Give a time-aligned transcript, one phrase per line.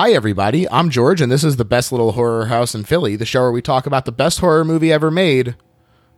[0.00, 0.66] Hi, everybody.
[0.70, 3.52] I'm George, and this is the best little horror house in Philly, the show where
[3.52, 5.56] we talk about the best horror movie ever made,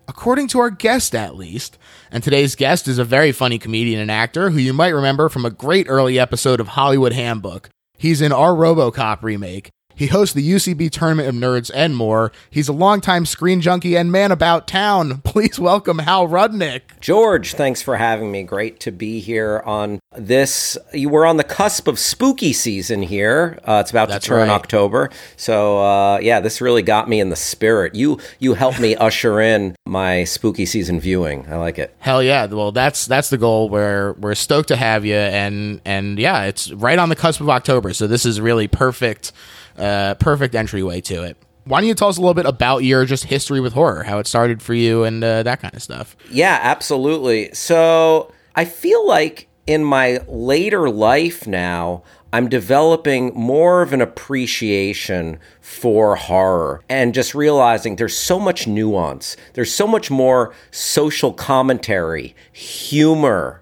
[0.06, 1.78] according to our guest, at least.
[2.08, 5.44] And today's guest is a very funny comedian and actor who you might remember from
[5.44, 7.70] a great early episode of Hollywood Handbook.
[7.98, 9.70] He's in our Robocop remake.
[10.02, 12.32] He hosts the UCB Tournament of Nerds and more.
[12.50, 15.18] He's a longtime screen junkie and man about town.
[15.24, 16.80] Please welcome Hal Rudnick.
[17.00, 18.42] George, thanks for having me.
[18.42, 20.76] Great to be here on this.
[20.92, 23.60] You were on the cusp of spooky season here.
[23.64, 24.50] Uh, it's about That's to turn right.
[24.50, 27.94] October, so uh, yeah, this really got me in the spirit.
[27.94, 31.46] You you helped me usher in my spooky season viewing.
[31.48, 31.94] I like it.
[32.00, 32.46] Hell yeah!
[32.46, 33.68] Well, that's that's the goal.
[33.68, 37.48] We're we're stoked to have you, and and yeah, it's right on the cusp of
[37.48, 39.30] October, so this is really perfect,
[39.78, 41.36] uh, perfect entryway to it.
[41.64, 44.18] Why don't you tell us a little bit about your just history with horror, how
[44.18, 46.16] it started for you, and uh, that kind of stuff?
[46.30, 47.54] Yeah, absolutely.
[47.54, 52.02] So I feel like in my later life now,
[52.32, 59.36] I'm developing more of an appreciation for horror and just realizing there's so much nuance.
[59.52, 63.60] There's so much more social commentary, humor,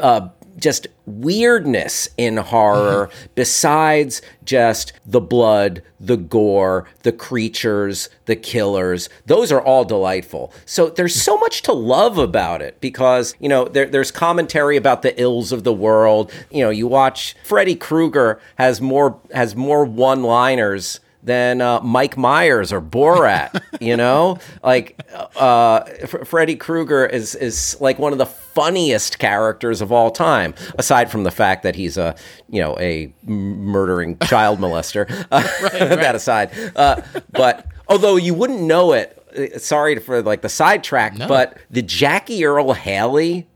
[0.00, 9.08] uh, just weirdness in horror besides just the blood, the gore, the creatures, the killers.
[9.26, 10.52] Those are all delightful.
[10.64, 15.02] So there's so much to love about it because, you know, there, there's commentary about
[15.02, 16.32] the ills of the world.
[16.50, 22.72] You know, you watch Freddy Krueger has more has more one-liners than uh, Mike Myers
[22.72, 23.60] or Borat.
[23.80, 24.98] you know, like
[25.38, 30.54] uh, F- Freddy Krueger is is like one of the funniest characters of all time,
[30.78, 32.14] aside from the fact that he's a
[32.48, 35.06] you know a murdering child molester.
[35.76, 39.22] Uh, that aside, uh, but although you wouldn't know it.
[39.36, 43.46] uh, Sorry for like the sidetrack, but the Jackie Earle Haley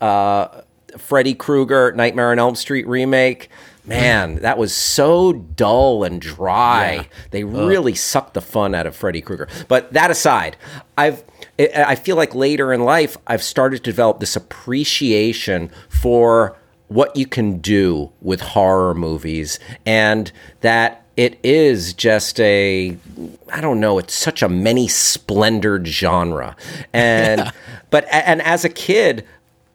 [0.00, 0.62] uh,
[0.96, 3.50] Freddy Krueger Nightmare on Elm Street remake.
[3.86, 7.08] Man, that was so dull and dry.
[7.30, 9.48] They really sucked the fun out of Freddy Krueger.
[9.68, 10.56] But that aside,
[10.98, 11.22] I've
[11.58, 16.56] I feel like later in life I've started to develop this appreciation for
[16.88, 20.30] what you can do with horror movies and
[20.60, 22.96] that it is just a
[23.52, 26.56] I don't know, it's such a many splendored genre.
[26.92, 27.52] And
[27.90, 29.24] but and as a kid,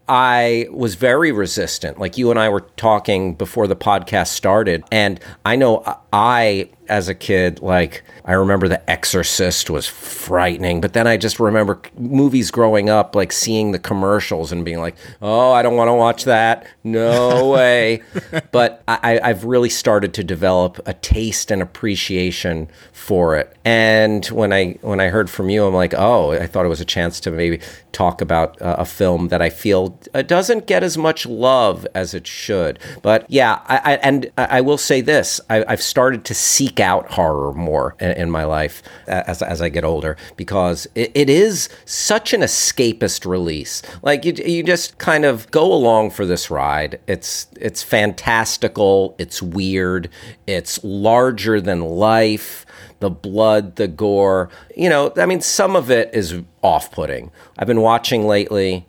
[0.07, 1.99] I was very resistant.
[1.99, 7.07] Like you and I were talking before the podcast started, and I know I, as
[7.07, 12.51] a kid, like I remember The Exorcist was frightening, but then I just remember movies
[12.51, 16.25] growing up, like seeing the commercials and being like, "Oh, I don't want to watch
[16.25, 16.67] that.
[16.83, 18.03] No way."
[18.51, 23.55] but I, I've really started to develop a taste and appreciation for it.
[23.63, 26.81] And when I when I heard from you, I'm like, "Oh, I thought it was
[26.81, 27.61] a chance to maybe
[27.93, 32.13] talk about uh, a film that I feel uh, doesn't get as much love as
[32.13, 36.25] it should." But yeah, I, I and I I will say this: I, I've started
[36.25, 40.87] to seek out horror more in, in my life as as I get older because
[40.95, 43.81] it, it is such an escapist release.
[44.01, 46.99] Like you, you just kind of go along for this ride.
[47.07, 49.15] It's it's fantastical.
[49.17, 50.09] It's weird.
[50.47, 52.65] It's larger than life
[53.01, 54.49] the blood, the gore.
[54.77, 57.31] You know, I mean, some of it is off putting.
[57.57, 58.85] I've been watching lately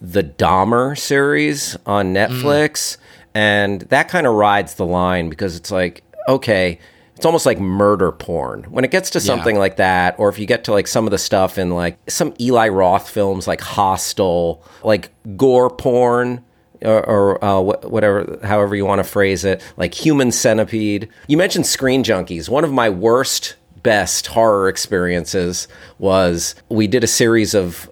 [0.00, 2.26] the Dahmer series on mm.
[2.26, 2.98] Netflix,
[3.34, 6.78] and that kind of rides the line because it's like, okay,
[7.22, 8.64] it's almost like murder porn.
[8.64, 11.12] When it gets to something like that, or if you get to like some of
[11.12, 16.44] the stuff in like some Eli Roth films like Hostel, like gore porn,
[16.80, 21.08] or, or uh, wh- whatever, however you want to phrase it, like Human Centipede.
[21.28, 22.48] You mentioned Screen Junkies.
[22.48, 25.68] One of my worst, best horror experiences
[26.00, 27.88] was we did a series of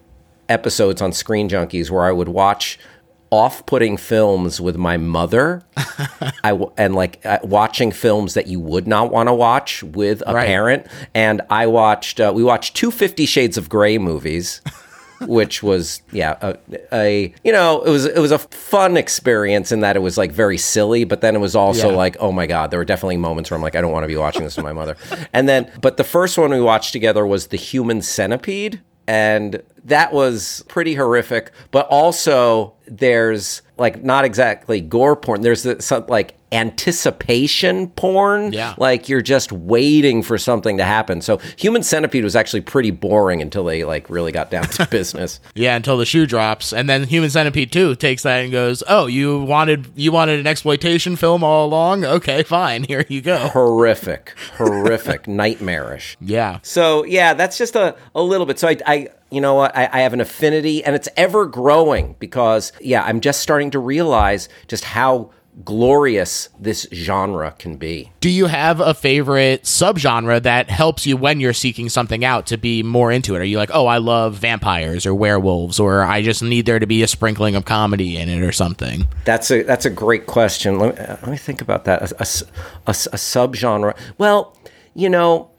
[0.48, 2.80] episodes on Screen Junkies where I would watch
[3.30, 5.62] off-putting films with my mother
[6.44, 10.34] I and like uh, watching films that you would not want to watch with a
[10.34, 10.46] Right.
[10.46, 14.60] parent and I watched uh, we watched two 50 shades of gray movies
[15.20, 16.56] which was yeah a,
[16.92, 20.32] a you know it was it was a fun experience in that it was like
[20.32, 21.96] very silly but then it was also Yeah.
[21.96, 24.08] like oh my god there were definitely moments where I'm like I don't want to
[24.08, 24.96] be watching this with my mother
[25.32, 30.12] and then but the first one we watched together was the human centipede and that
[30.12, 31.50] was pretty horrific.
[31.72, 35.40] But also there's like not exactly gore porn.
[35.40, 38.74] There's the, some like anticipation porn Yeah.
[38.78, 43.40] like you're just waiting for something to happen so human centipede was actually pretty boring
[43.40, 47.04] until they like really got down to business Yeah, until the shoe drops, and then
[47.04, 51.42] Human Centipede Two takes that and goes, "Oh, you wanted you wanted an exploitation film
[51.44, 52.04] all along?
[52.04, 58.22] Okay, fine, here you go." horrific horrific nightmarish Yeah, So yeah, that's just a, a
[58.22, 58.58] little bit.
[58.58, 62.16] So I, I you know what, I, I have an affinity and it's ever growing
[62.18, 65.30] because yeah, I'm just starting to realize just how
[65.64, 68.10] glorious this genre can be.
[68.20, 72.56] Do you have a favorite subgenre that helps you when you're seeking something out to
[72.56, 73.40] be more into it?
[73.40, 76.86] Are you like, oh, I love vampires or werewolves, or I just need there to
[76.86, 79.06] be a sprinkling of comedy in it or something?
[79.24, 80.78] That's a that's a great question.
[80.78, 82.02] Let me, uh, let me think about that.
[82.02, 82.26] A, a,
[82.86, 83.96] a, a subgenre.
[84.18, 84.56] Well,
[84.94, 85.50] you know,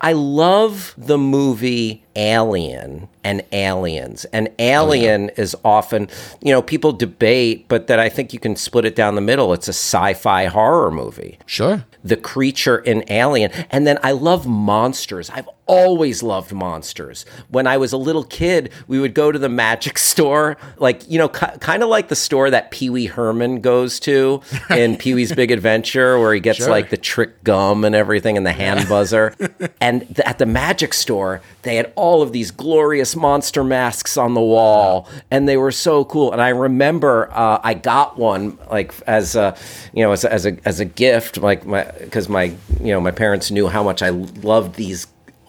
[0.00, 4.26] I love the movie Alien and Aliens.
[4.26, 5.42] And Alien oh, yeah.
[5.42, 6.08] is often,
[6.42, 9.52] you know, people debate, but that I think you can split it down the middle.
[9.52, 11.38] It's a sci fi horror movie.
[11.46, 13.50] Sure the creature in Alien.
[13.70, 15.30] And then I love monsters.
[15.30, 17.26] I've always loved monsters.
[17.50, 21.18] When I was a little kid, we would go to the magic store, like, you
[21.18, 25.32] know, kind of like the store that Pee Wee Herman goes to in Pee Wee's
[25.32, 26.70] Big Adventure, where he gets sure.
[26.70, 29.34] like the trick gum and everything and the hand buzzer.
[29.80, 34.34] and th- at the magic store, they had all of these glorious monster masks on
[34.34, 36.32] the wall, and they were so cool.
[36.32, 39.56] And I remember uh, I got one, like, as a,
[39.92, 43.00] you know, as a, as a, as a gift, like, my, because my you know
[43.00, 45.06] my parents knew how much I loved these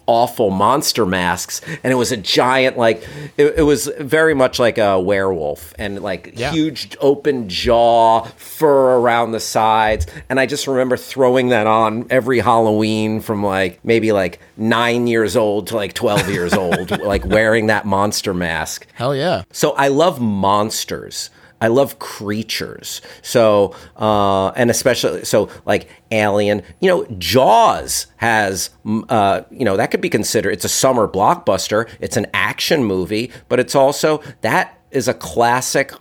[0.09, 3.07] awful monster masks and it was a giant like
[3.37, 6.51] it, it was very much like a werewolf and like yeah.
[6.51, 10.07] huge open jaw fur around the sides.
[10.27, 15.37] And i just remember throwing that on every halloween from like maybe like nine years
[15.37, 18.87] old to like 12 years old like wearing that monster mask.
[18.93, 19.43] Hell yeah.
[19.51, 21.29] So i love monsters
[21.61, 23.01] I love creatures.
[23.21, 28.69] So, uh, and especially, so like Alien, you know, Jaws has,
[29.09, 31.89] uh, you know, that could be considered, it's a summer blockbuster.
[31.99, 35.91] It's an action movie, but it's also, that is a classic,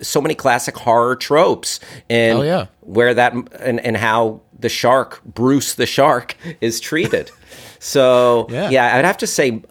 [0.00, 1.80] so many classic horror tropes.
[2.08, 2.66] And oh, yeah.
[2.80, 7.30] where that, and, and how the shark, Bruce the shark, is treated.
[7.78, 8.70] so, yeah.
[8.70, 9.62] yeah, I'd have to say,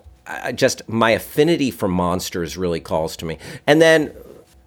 [0.56, 3.38] just my affinity for monsters really calls to me.
[3.68, 4.13] And then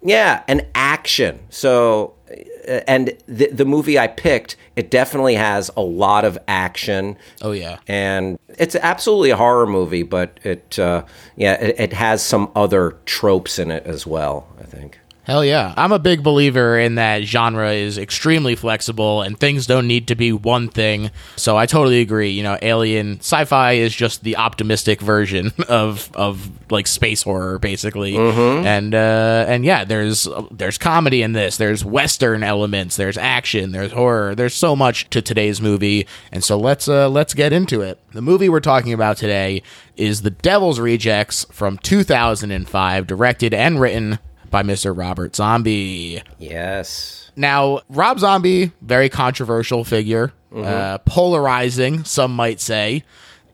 [0.07, 1.39] yeah, an action.
[1.49, 7.17] So, uh, and the the movie I picked, it definitely has a lot of action.
[7.41, 11.03] Oh yeah, and it's absolutely a horror movie, but it, uh,
[11.35, 14.47] yeah, it, it has some other tropes in it as well.
[14.59, 14.99] I think.
[15.27, 15.73] Hell yeah.
[15.75, 20.15] I'm a big believer in that genre is extremely flexible and things don't need to
[20.15, 21.11] be one thing.
[21.35, 22.29] So I totally agree.
[22.29, 28.13] You know, Alien sci-fi is just the optimistic version of of like space horror basically.
[28.13, 28.65] Mm-hmm.
[28.65, 31.57] And uh and yeah, there's there's comedy in this.
[31.57, 34.33] There's western elements, there's action, there's horror.
[34.33, 36.07] There's so much to today's movie.
[36.31, 37.99] And so let's uh let's get into it.
[38.13, 39.61] The movie we're talking about today
[39.97, 44.19] is The Devil's Rejects from 2005, directed and written
[44.49, 44.97] by Mr.
[44.97, 46.21] Robert Zombie.
[46.39, 47.31] Yes.
[47.35, 50.63] Now, Rob Zombie, very controversial figure, mm-hmm.
[50.63, 53.03] uh, polarizing, some might say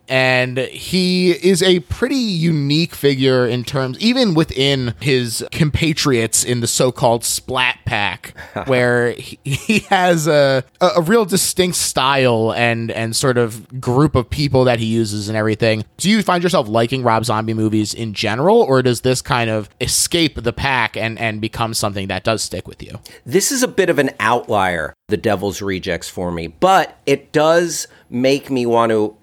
[0.09, 6.67] and he is a pretty unique figure in terms even within his compatriots in the
[6.67, 8.33] so-called splat pack
[8.67, 14.29] where he, he has a, a real distinct style and and sort of group of
[14.29, 15.85] people that he uses and everything.
[15.97, 19.69] Do you find yourself liking rob zombie movies in general or does this kind of
[19.79, 22.99] escape the pack and and become something that does stick with you?
[23.25, 27.87] This is a bit of an outlier the devil's rejects for me but it does
[28.09, 29.15] make me want to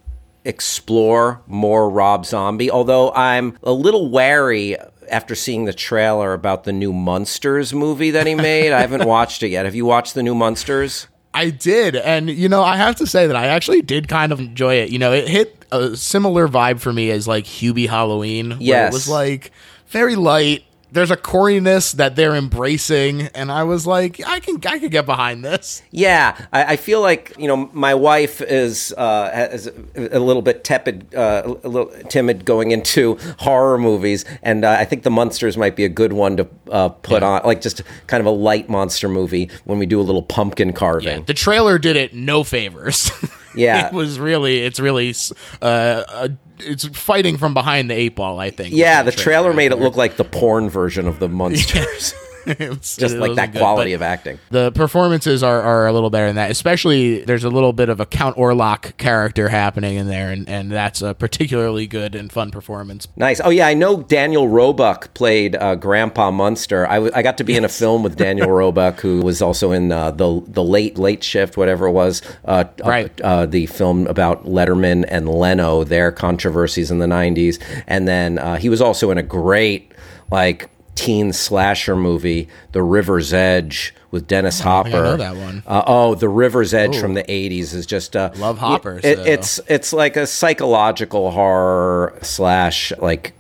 [0.45, 4.77] explore more Rob Zombie, although I'm a little wary
[5.11, 8.73] after seeing the trailer about the new Munsters movie that he made.
[8.73, 9.64] I haven't watched it yet.
[9.64, 11.09] Have you watched the new Munsters?
[11.33, 11.95] I did.
[11.97, 14.91] And, you know, I have to say that I actually did kind of enjoy it.
[14.91, 18.57] You know, it hit a similar vibe for me as like Hubie Halloween.
[18.59, 18.93] Yes.
[18.93, 19.53] It was like
[19.88, 24.78] very light there's a corniness that they're embracing, and I was like, I can I
[24.78, 25.82] could get behind this.
[25.90, 30.64] Yeah, I, I feel like you know my wife is uh, is a little bit
[30.64, 35.56] tepid, uh, a little timid going into horror movies, and uh, I think the Munsters
[35.56, 37.28] might be a good one to uh, put yeah.
[37.28, 40.73] on, like just kind of a light monster movie when we do a little pumpkin
[40.73, 41.18] carving.
[41.18, 43.11] Yeah, the trailer did it no favors.
[43.54, 45.14] Yeah, it was really it's really
[45.61, 46.30] uh, a
[46.62, 48.38] it's fighting from behind the eight ball.
[48.38, 48.75] I think.
[48.75, 52.14] Yeah, the, trailer, trailer made it look like the porn version of the Munsters.
[52.47, 54.38] Was, just like that quality of acting.
[54.50, 56.50] The performances are, are a little better than that.
[56.50, 60.70] Especially, there's a little bit of a Count Orlok character happening in there, and, and
[60.70, 63.09] that's a particularly good and fun performance.
[63.16, 63.40] Nice.
[63.42, 66.87] Oh yeah, I know Daniel Roebuck played uh, Grandpa Munster.
[66.87, 67.59] I, w- I got to be yes.
[67.59, 71.23] in a film with Daniel Roebuck, who was also in uh, the the late late
[71.23, 72.23] shift, whatever it was.
[72.44, 73.20] Uh, right.
[73.20, 78.56] Uh, the film about Letterman and Leno, their controversies in the '90s, and then uh,
[78.56, 79.92] he was also in a great
[80.30, 80.70] like
[81.00, 84.88] teen slasher movie, The River's Edge, with Dennis oh, Hopper.
[84.88, 85.62] I know that one.
[85.66, 87.00] Uh, oh, The River's Edge Ooh.
[87.00, 89.00] from the '80s is just uh, love Hopper.
[89.02, 89.25] It, so.
[89.25, 93.33] It's it's like a psychological horror slash like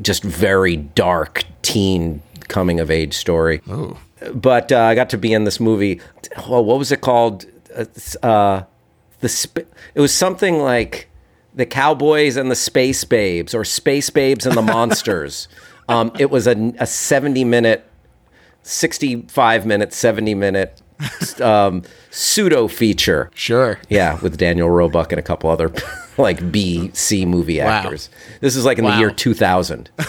[0.00, 3.62] just very dark teen coming of age story.
[3.68, 3.96] Ooh.
[4.34, 6.00] but uh, I got to be in this movie.
[6.48, 7.46] Well, what was it called?
[8.22, 8.64] Uh,
[9.20, 11.08] the sp- it was something like
[11.54, 15.46] the Cowboys and the Space Babes, or Space Babes and the Monsters.
[15.88, 17.84] Um, it was a, a seventy minute,
[18.62, 20.80] sixty five minute, seventy minute
[21.40, 23.30] um, pseudo feature.
[23.34, 23.78] Sure.
[23.88, 25.72] Yeah, with Daniel Roebuck and a couple other
[26.18, 27.66] like B C movie Wow.
[27.68, 28.08] actors.
[28.40, 29.90] This is like in the year two thousand.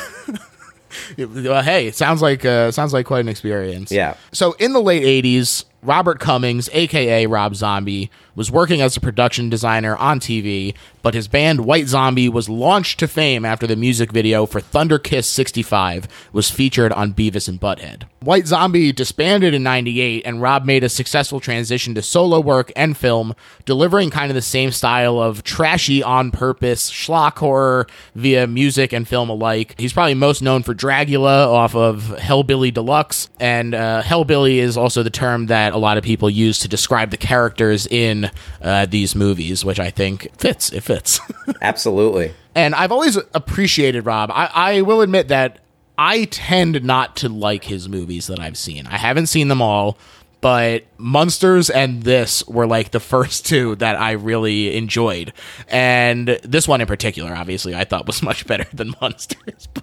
[1.17, 3.91] Well, hey, it sounds like uh, sounds like quite an experience.
[3.91, 4.15] Yeah.
[4.31, 9.49] So in the late '80s, Robert Cummings, aka Rob Zombie, was working as a production
[9.49, 14.11] designer on TV, but his band White Zombie was launched to fame after the music
[14.11, 18.03] video for Thunder Kiss 65 was featured on Beavis and Butthead.
[18.21, 22.97] White Zombie disbanded in 98 and Rob made a successful transition to solo work and
[22.97, 28.93] film, delivering kind of the same style of trashy on purpose schlock horror via music
[28.93, 29.75] and film alike.
[29.77, 35.03] He's probably most known for Dragula off of Hellbilly Deluxe, and uh, Hellbilly is also
[35.03, 38.24] the term that a lot of people use to describe the characters in
[38.61, 40.71] uh, these movies, which I think fits.
[40.71, 41.19] It fits.
[41.61, 42.33] Absolutely.
[42.53, 44.31] and I've always appreciated Rob.
[44.31, 45.59] I, I will admit that
[45.97, 48.85] I tend not to like his movies that I've seen.
[48.87, 49.97] I haven't seen them all,
[50.41, 55.33] but Monsters and this were like the first two that I really enjoyed.
[55.67, 59.67] And this one in particular, obviously, I thought was much better than Monsters.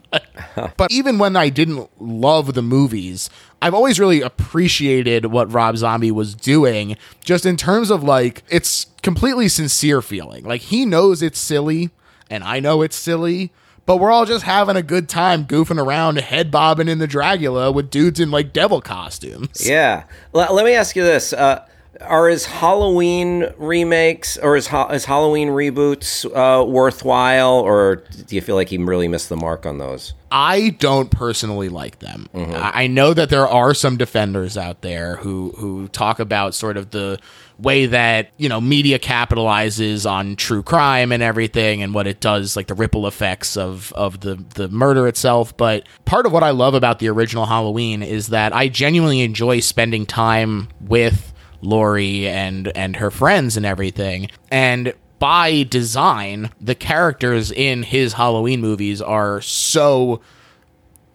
[0.55, 3.31] But, but even when I didn't love the movies,
[3.63, 8.89] I've always really appreciated what Rob Zombie was doing, just in terms of like, it's
[9.03, 10.45] completely sincere feeling.
[10.45, 11.91] Like, he knows it's silly,
[12.29, 13.53] and I know it's silly.
[13.85, 17.75] But we're all just having a good time goofing around, head bobbing in the Dragula
[17.75, 19.69] with dudes in like devil costumes.
[19.69, 20.05] Yeah.
[20.35, 21.65] L- let me ask you this: uh,
[22.01, 27.97] Are his Halloween remakes or his, ho- his Halloween reboots uh, worthwhile, or
[28.27, 30.15] do you feel like he really missed the mark on those?
[30.31, 32.27] I don't personally like them.
[32.35, 36.77] I I know that there are some defenders out there who who talk about sort
[36.77, 37.19] of the
[37.62, 42.57] way that you know media capitalizes on true crime and everything and what it does
[42.57, 45.57] like the ripple effects of of the the murder itself.
[45.57, 49.61] But part of what I love about the original Halloween is that I genuinely enjoy
[49.61, 54.28] spending time with Laurie and and her friends and everything.
[54.50, 60.21] And by design the characters in his Halloween movies are so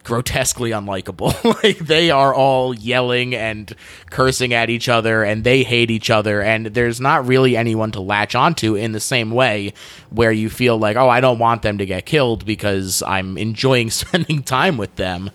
[0.08, 1.44] grotesquely unlikable.
[1.62, 3.74] like they are all yelling and
[4.08, 8.00] cursing at each other and they hate each other and there's not really anyone to
[8.00, 9.74] latch onto in the same way
[10.08, 13.90] where you feel like, "Oh, I don't want them to get killed because I'm enjoying
[14.02, 15.30] spending time with them."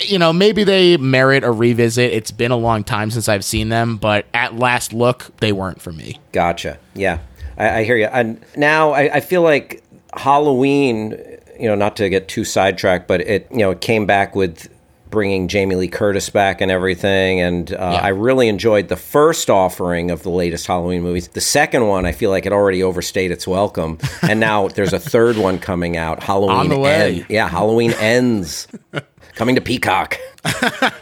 [0.00, 2.12] You know, maybe they merit a revisit.
[2.12, 5.80] It's been a long time since I've seen them, but at last look, they weren't
[5.80, 6.20] for me.
[6.32, 6.78] Gotcha.
[6.94, 7.20] Yeah,
[7.56, 8.06] I, I hear you.
[8.06, 9.82] And now I, I feel like
[10.12, 11.37] Halloween.
[11.58, 14.68] You know, not to get too sidetracked, but it you know it came back with
[15.10, 20.10] bringing Jamie Lee Curtis back and everything, and uh, I really enjoyed the first offering
[20.10, 21.28] of the latest Halloween movies.
[21.28, 25.00] The second one, I feel like it already overstayed its welcome, and now there's a
[25.00, 26.22] third one coming out.
[26.22, 27.16] Halloween On the way.
[27.20, 28.68] End- yeah, Halloween ends.
[29.34, 30.18] Coming to Peacock.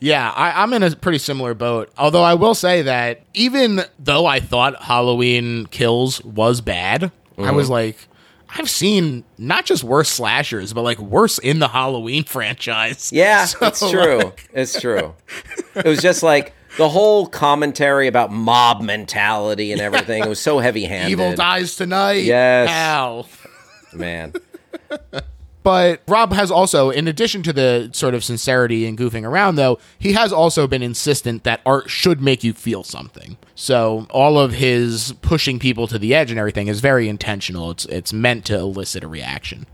[0.00, 1.92] Yeah, I, I'm in a pretty similar boat.
[1.98, 7.68] Although I will say that even though I thought Halloween Kills was bad, I was
[7.68, 7.96] like,
[8.56, 13.10] I've seen not just worse slashers, but like worse in the Halloween franchise.
[13.12, 14.18] Yeah, So, it's true.
[14.18, 15.14] like, It's true.
[15.76, 20.22] It was just like the whole commentary about mob mentality and everything.
[20.22, 21.12] It was so heavy handed.
[21.12, 22.24] Evil dies tonight.
[22.24, 22.68] Yes.
[22.70, 23.26] Ow.
[23.92, 24.32] Man.
[25.62, 29.78] But Rob has also, in addition to the sort of sincerity and goofing around, though,
[29.98, 33.36] he has also been insistent that art should make you feel something.
[33.54, 37.70] So all of his pushing people to the edge and everything is very intentional.
[37.72, 39.66] It's it's meant to elicit a reaction.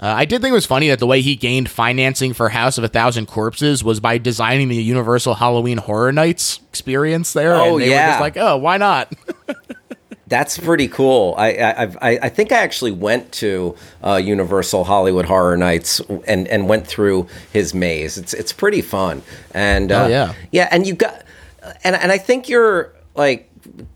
[0.00, 2.76] Uh, I did think it was funny that the way he gained financing for House
[2.76, 7.54] of a Thousand Corpses was by designing the Universal Halloween Horror Nights experience there.
[7.54, 8.06] Oh, and they yeah.
[8.06, 9.14] were just like, oh, why not?
[10.28, 11.34] That's pretty cool.
[11.38, 16.00] I I, I've- I I think I actually went to uh, Universal Hollywood Horror Nights
[16.26, 18.18] and, and went through his maze.
[18.18, 19.22] It's it's pretty fun.
[19.52, 20.34] And uh, Oh, yeah.
[20.50, 21.22] yeah, and you got
[21.84, 23.48] and and I think you're like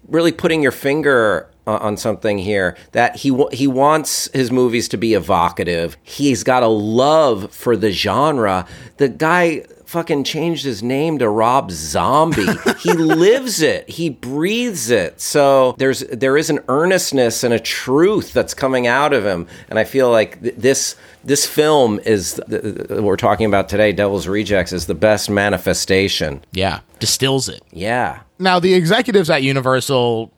[0.08, 4.96] really putting your finger o- on something here that he he wants his movies to
[4.96, 5.96] be evocative.
[6.04, 8.66] He's got a love for the genre.
[8.98, 12.46] The guy fucking changed his name to Rob Zombie.
[12.78, 13.88] he lives it.
[13.90, 15.20] He breathes it.
[15.20, 19.78] So there's there is an earnestness and a truth that's coming out of him, and
[19.78, 23.92] I feel like th- this this film is th- th- what we're talking about today.
[23.92, 26.42] Devil's Rejects is the best manifestation.
[26.52, 27.62] yeah, distills it.
[27.72, 28.20] Yeah.
[28.38, 30.32] Now, the executives at Universal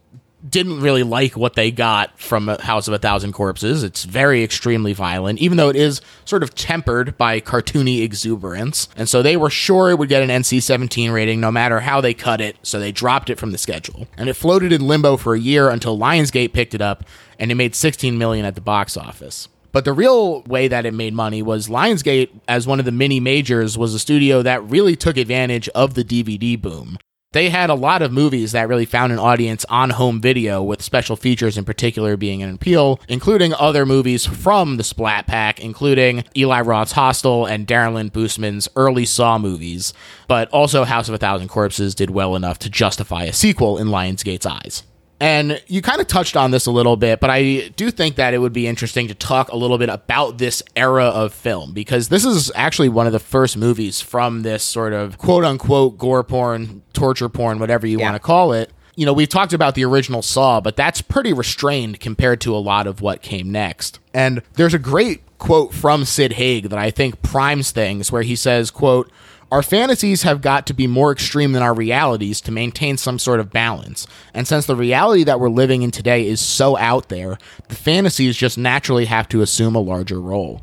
[0.49, 3.83] didn't really like what they got from House of a Thousand Corpses.
[3.83, 8.89] It's very extremely violent, even though it is sort of tempered by cartoony exuberance.
[8.97, 12.01] And so they were sure it would get an NC 17 rating no matter how
[12.01, 14.07] they cut it, so they dropped it from the schedule.
[14.17, 17.05] And it floated in limbo for a year until Lionsgate picked it up
[17.39, 19.49] and it made 16 million at the box office.
[19.73, 23.21] But the real way that it made money was Lionsgate, as one of the mini
[23.21, 26.99] majors, was a studio that really took advantage of the DVD boom.
[27.33, 30.83] They had a lot of movies that really found an audience on home video, with
[30.83, 36.25] special features in particular being an appeal, including other movies from the Splat Pack, including
[36.37, 39.95] Eli Roth's Hostel and Darren Lynn Bousman's early Saw movies.
[40.29, 43.89] But also, House of a Thousand Corpses did well enough to justify a sequel in
[43.89, 44.83] Lionsgate's eyes.
[45.23, 48.35] And you kind of touched on this a little bit, but I do think that
[48.35, 52.09] it would be interesting to talk a little bit about this era of film because
[52.09, 56.25] this is actually one of the first movies from this sort of quote unquote gore
[56.25, 58.05] porn, torture porn, whatever you yeah.
[58.07, 58.73] want to call it.
[58.97, 62.59] You know, we've talked about the original Saw, but that's pretty restrained compared to a
[62.59, 64.01] lot of what came next.
[64.13, 68.35] And there's a great quote from Sid Haig that I think primes things where he
[68.35, 69.09] says, quote,
[69.53, 73.39] our fantasies have got to be more extreme than our realities to maintain some sort
[73.39, 74.07] of balance.
[74.33, 77.37] And since the reality that we're living in today is so out there,
[77.69, 80.63] the fantasies just naturally have to assume a larger role.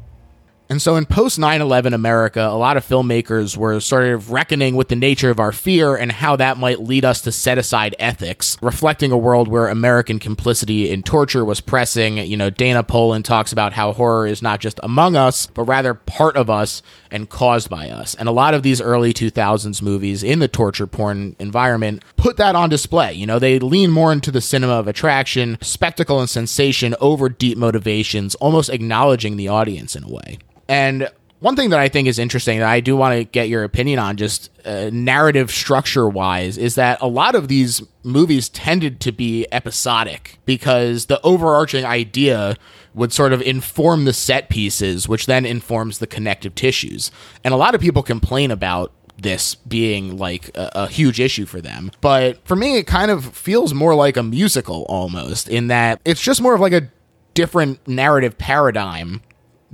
[0.71, 4.75] And so in post 9 11 America, a lot of filmmakers were sort of reckoning
[4.75, 7.95] with the nature of our fear and how that might lead us to set aside
[7.97, 12.17] ethics, reflecting a world where American complicity in torture was pressing.
[12.17, 15.95] You know, Dana Polan talks about how horror is not just among us, but rather
[15.95, 18.13] part of us and caused by us.
[18.13, 22.55] And a lot of these early 2000s movies in the torture porn environment put that
[22.55, 23.11] on display.
[23.13, 27.57] You know, they lean more into the cinema of attraction, spectacle, and sensation over deep
[27.57, 30.37] motivations, almost acknowledging the audience in a way.
[30.69, 31.09] And
[31.39, 33.97] one thing that I think is interesting that I do want to get your opinion
[33.97, 39.11] on, just uh, narrative structure wise, is that a lot of these movies tended to
[39.11, 42.55] be episodic because the overarching idea
[42.93, 47.09] would sort of inform the set pieces, which then informs the connective tissues.
[47.43, 51.59] And a lot of people complain about this being like a, a, huge issue for
[51.59, 51.91] them.
[51.99, 56.21] But for me, it kind of feels more like a musical almost, in that it's
[56.21, 56.89] just more of like a
[57.33, 59.21] different narrative paradigm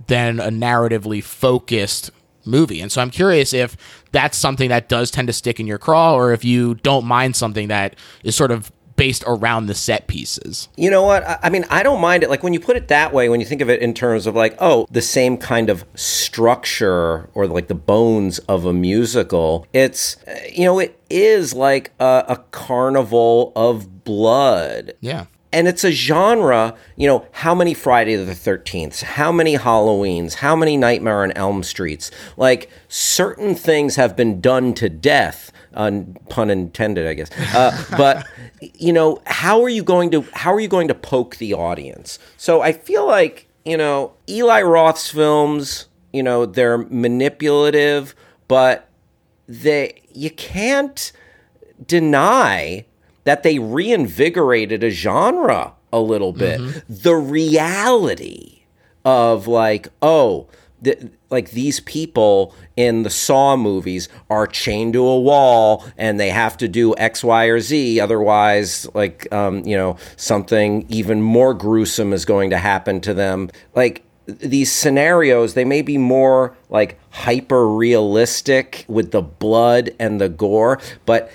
[0.07, 2.11] than a narratively focused
[2.45, 2.81] movie.
[2.81, 3.75] And so I'm curious if
[4.11, 7.35] that's something that does tend to stick in your craw or if you don't mind
[7.35, 10.69] something that is sort of based around the set pieces.
[10.77, 11.23] You know what?
[11.43, 12.29] I mean, I don't mind it.
[12.29, 14.35] Like when you put it that way, when you think of it in terms of
[14.35, 20.15] like, oh, the same kind of structure or like the bones of a musical, it's,
[20.49, 24.93] you know, it is like a, a carnival of blood.
[25.01, 25.25] Yeah
[25.55, 30.53] and it's a genre, you know, how many Friday the 13th, how many Halloweens, how
[30.53, 32.11] many Nightmare on Elm Streets.
[32.35, 37.31] Like certain things have been done to death, uh, pun intended, I guess.
[37.55, 38.27] Uh, but
[38.61, 42.19] you know, how are you going to how are you going to poke the audience?
[42.35, 48.13] So I feel like, you know, Eli Roth's films, you know, they're manipulative,
[48.49, 48.89] but
[49.47, 51.13] they you can't
[51.87, 52.85] deny
[53.25, 56.59] that they reinvigorated a genre a little bit.
[56.59, 56.79] Mm-hmm.
[56.87, 58.63] The reality
[59.03, 60.47] of like, oh,
[61.29, 66.57] like these people in the Saw movies are chained to a wall and they have
[66.57, 67.99] to do X, Y, or Z.
[67.99, 73.49] Otherwise, like, um, you know, something even more gruesome is going to happen to them.
[73.73, 80.29] Like, these scenarios they may be more like hyper realistic with the blood and the
[80.29, 81.31] gore but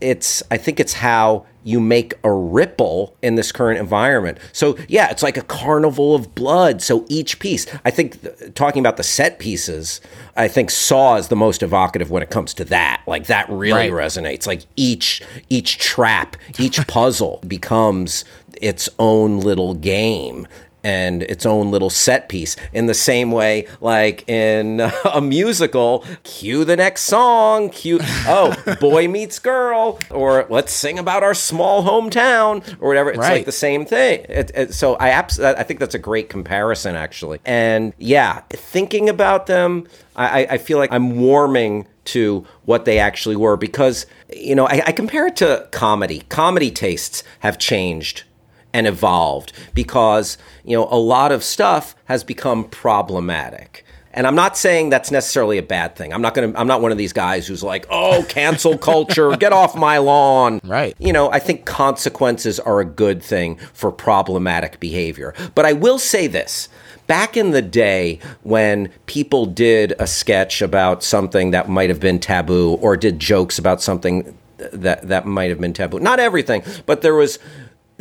[0.00, 4.38] it's I think it's how you make a ripple in this current environment.
[4.52, 6.82] So yeah, it's like a carnival of blood.
[6.82, 10.00] So each piece, I think, th- talking about the set pieces,
[10.36, 13.02] I think Saw is the most evocative when it comes to that.
[13.06, 14.06] Like that really right.
[14.06, 14.46] resonates.
[14.46, 18.24] Like each each trap, each puzzle becomes
[18.60, 20.46] its own little game
[20.84, 24.80] and its own little set piece in the same way like in
[25.14, 31.22] a musical cue the next song cue oh boy meets girl or let's sing about
[31.22, 33.10] our small hometown or whatever.
[33.10, 33.32] It's right.
[33.32, 34.24] like the same thing.
[34.28, 37.40] It, it, so i abs- i think that's a great comparison actually.
[37.44, 43.36] And yeah thinking about them i, I feel like i'm warming to what they actually
[43.36, 46.22] were because you know I, I compare it to comedy.
[46.28, 48.24] Comedy tastes have changed
[48.72, 53.84] and evolved because you know a lot of stuff has become problematic.
[54.14, 56.12] And i'm not saying that's necessarily a bad thing.
[56.12, 59.34] I'm not going to i'm not one of these guys who's like oh cancel culture
[59.36, 60.60] get off my lawn.
[60.64, 60.94] Right.
[60.98, 65.34] You know i think consequences are a good thing for problematic behavior.
[65.54, 66.68] But i will say this.
[67.08, 72.20] Back in the day when people did a sketch about something that might have been
[72.20, 76.00] taboo or did jokes about something that that might have been taboo.
[76.00, 77.38] Not everything but there was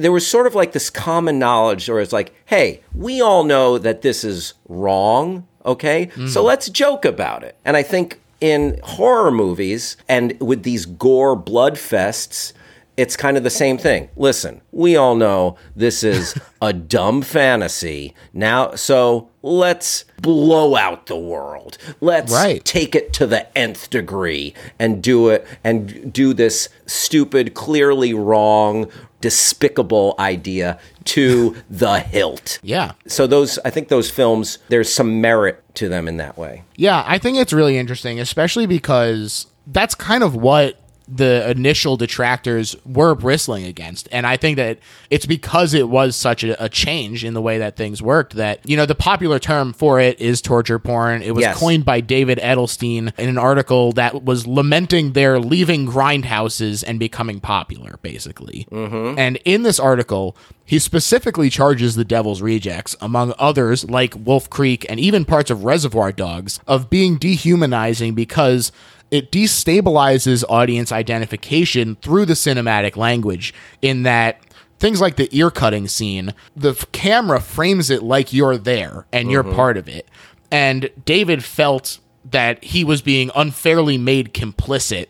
[0.01, 3.77] there was sort of like this common knowledge, or it's like, hey, we all know
[3.77, 6.09] that this is wrong, okay?
[6.09, 6.39] So mm-hmm.
[6.47, 7.55] let's joke about it.
[7.65, 12.53] And I think in horror movies and with these gore blood fests,
[12.97, 14.09] it's kind of the same thing.
[14.17, 18.13] Listen, we all know this is a dumb fantasy.
[18.33, 21.77] Now, so let's blow out the world.
[22.01, 22.63] Let's Right.
[22.65, 28.87] take it to the nth degree and do it and do this stupid, clearly wrong,
[29.21, 32.59] despicable idea to the hilt.
[32.63, 32.93] Yeah.
[33.07, 36.63] So those I think those films there's some merit to them in that way.
[36.75, 40.77] Yeah, I think it's really interesting, especially because that's kind of what
[41.13, 44.07] the initial detractors were bristling against.
[44.11, 47.57] And I think that it's because it was such a, a change in the way
[47.57, 51.21] that things worked that, you know, the popular term for it is torture porn.
[51.21, 51.57] It was Yes.
[51.57, 57.39] coined by David Edelstein in an article that was lamenting their leaving grindhouses and becoming
[57.39, 58.67] popular, basically.
[58.71, 59.17] Mm-hmm.
[59.19, 64.85] And in this article, he specifically charges the Devil's Rejects, among others like Wolf Creek
[64.87, 68.71] and even parts of Reservoir Dogs, of being dehumanizing because
[69.11, 74.41] it destabilizes audience identification through the cinematic language, in that
[74.79, 79.29] things like the ear cutting scene, the f- camera frames it like you're there and
[79.29, 79.55] you're mm-hmm.
[79.55, 80.07] part of it.
[80.49, 85.07] And David felt that he was being unfairly made complicit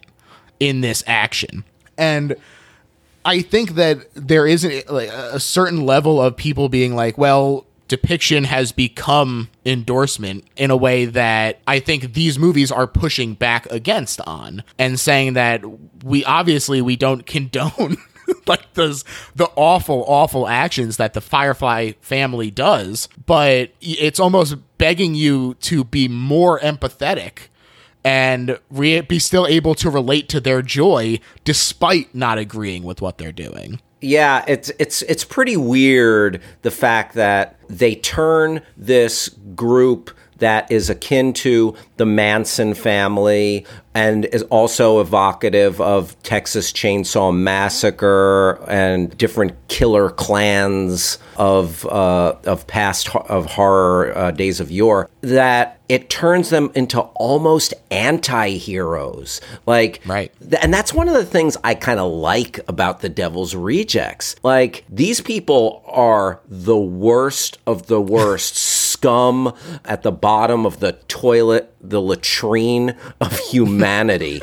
[0.60, 1.64] in this action.
[1.98, 2.36] And
[3.24, 8.46] I think that there isn't like a certain level of people being like, well, depiction
[8.46, 14.22] has become endorsement in a way that I think these movies are pushing back against
[14.22, 15.62] on and saying that
[16.02, 17.98] we obviously we don't condone
[18.48, 19.04] like those
[19.36, 25.84] the awful awful actions that the Firefly family does, but it's almost begging you to
[25.84, 27.50] be more empathetic
[28.06, 33.18] and re- be still able to relate to their joy despite not agreeing with what
[33.18, 33.82] they're doing.
[34.02, 40.10] Yeah, it's it's it's pretty weird the fact that they turn this group
[40.42, 48.64] that is akin to the Manson family and is also evocative of Texas Chainsaw Massacre
[48.68, 55.10] and different killer clans of uh, of past ho- of horror uh, days of yore.
[55.22, 60.32] That it turns them into almost anti-heroes, like Right.
[60.40, 64.36] Th- and that's one of the things I kind of like about the Devil's Rejects.
[64.42, 68.56] Like these people are the worst of the worst
[69.02, 69.52] scum
[69.84, 74.42] at the bottom of the toilet, the latrine of humanity.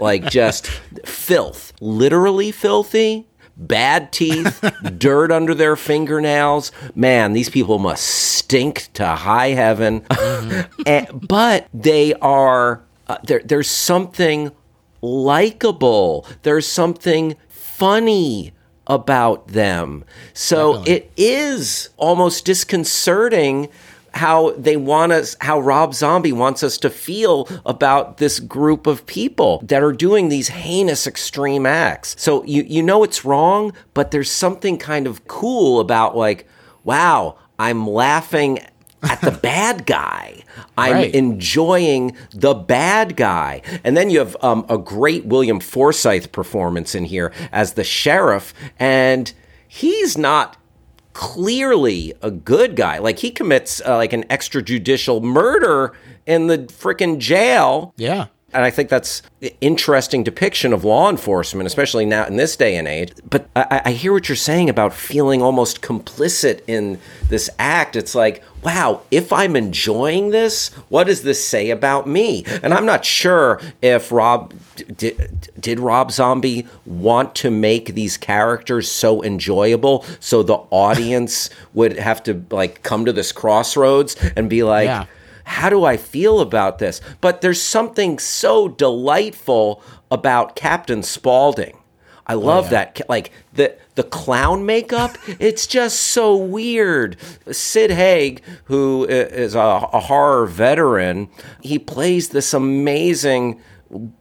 [0.00, 0.66] like just
[1.04, 3.26] filth, literally filthy.
[3.58, 4.64] Bad teeth,
[4.98, 6.72] dirt under their fingernails.
[6.94, 10.06] Man, these people must stink to high heaven.
[10.86, 14.50] And- but they are, uh, there, there's something
[15.02, 16.26] likable.
[16.42, 18.54] There's something funny
[18.86, 20.04] about them.
[20.32, 23.68] So it is almost disconcerting
[24.14, 29.06] how they want us how Rob Zombie wants us to feel about this group of
[29.06, 32.16] people that are doing these heinous extreme acts.
[32.18, 36.46] So you you know it's wrong, but there's something kind of cool about like
[36.84, 38.58] wow, I'm laughing
[39.02, 40.42] at the bad guy.
[40.76, 41.14] I'm Right.
[41.14, 43.62] enjoying the bad guy.
[43.84, 48.52] And then you have um, a great William Forsythe performance in here as the sheriff,
[48.78, 49.32] and
[49.68, 50.56] he's not
[51.20, 52.96] clearly a good guy.
[52.96, 55.92] Like he commits uh, like an extrajudicial murder
[56.24, 57.92] in the freaking jail.
[57.98, 58.28] Yeah.
[58.54, 62.74] And I think that's an interesting depiction of law enforcement, especially now in this day
[62.74, 63.12] and age.
[63.28, 67.96] But I, I hear what you're saying about feeling almost complicit in this act.
[67.96, 72.44] It's like, wow, if I'm enjoying this, what does this say about me?
[72.62, 74.52] And I'm not sure if Rob
[74.96, 81.98] did, did Rob Zombie want to make these characters so enjoyable so the audience would
[81.98, 85.06] have to like come to this crossroads and be like, Yeah.
[85.44, 87.00] how do I feel about this?
[87.20, 91.76] But there's something so delightful about Captain Spaulding.
[92.30, 93.00] I love that.
[93.08, 97.16] Like the the clown makeup, it's just so weird.
[97.50, 99.58] Sid Haig, who is a,
[99.92, 101.28] a horror veteran,
[101.60, 103.60] he plays this amazing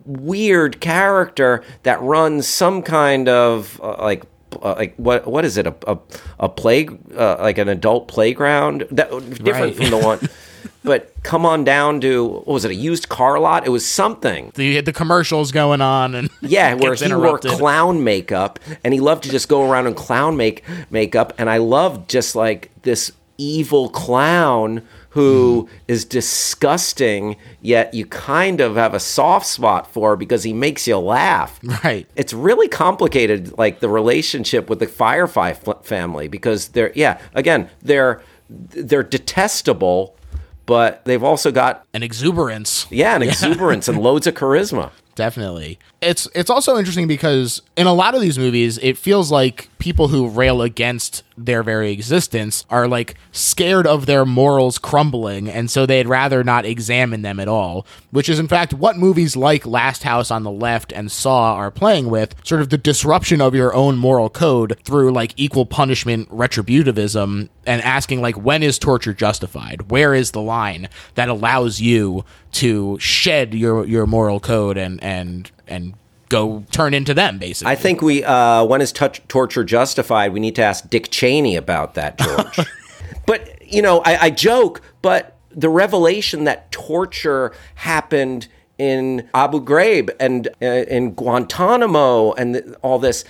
[0.06, 4.24] weird character that runs some kind of uh, like
[4.63, 5.98] uh, like what what is it a a,
[6.39, 9.10] a play uh, like an adult playground that
[9.43, 9.76] different Right.
[9.76, 10.19] from the one
[10.84, 14.52] but come on down to what was it a used car lot it was something
[14.56, 18.94] The, you had the commercials going on and yeah where he wore clown makeup and
[18.94, 22.72] he loved to just go around in clown make makeup and I loved just like
[22.84, 25.76] this evil clown who hmm.
[25.88, 30.98] is disgusting, yet you kind of have a soft spot for because he makes you
[30.98, 31.60] laugh.
[31.84, 32.08] Right.
[32.15, 37.70] It's really complicated, like the relationship with the Firefly f- family, because they're yeah, again,
[37.82, 40.15] they're they're detestable,
[40.69, 42.86] but they've also got An exuberance.
[42.91, 44.91] yeah, an exuberance and loads of charisma.
[45.15, 45.79] Definitely.
[46.02, 50.10] It's it's also interesting because in a lot of these movies, it feels like people
[50.10, 55.86] who rail against their very existence are like scared of their morals crumbling, and so
[55.86, 57.86] they'd rather not examine them at all.
[58.12, 61.72] Which is in fact what movies like Last House on the Left and Saw are
[61.72, 66.30] playing with, sort of the disruption of your own moral code through like equal punishment
[66.30, 69.92] retributivism and asking like when is torture justified?
[69.92, 75.52] Where is the line that allows you to shed your your moral code and and
[75.69, 75.93] and
[76.29, 77.71] go turn into them basically.
[77.71, 80.34] I think we, uh, when is touch- torture justified?
[80.34, 82.60] We need to ask Dick Cheney about that, George.
[83.25, 90.10] but, you know, I, I joke, but the revelation that torture happened in Abu Ghraib
[90.19, 93.25] and uh, in Guantanamo and th- all this,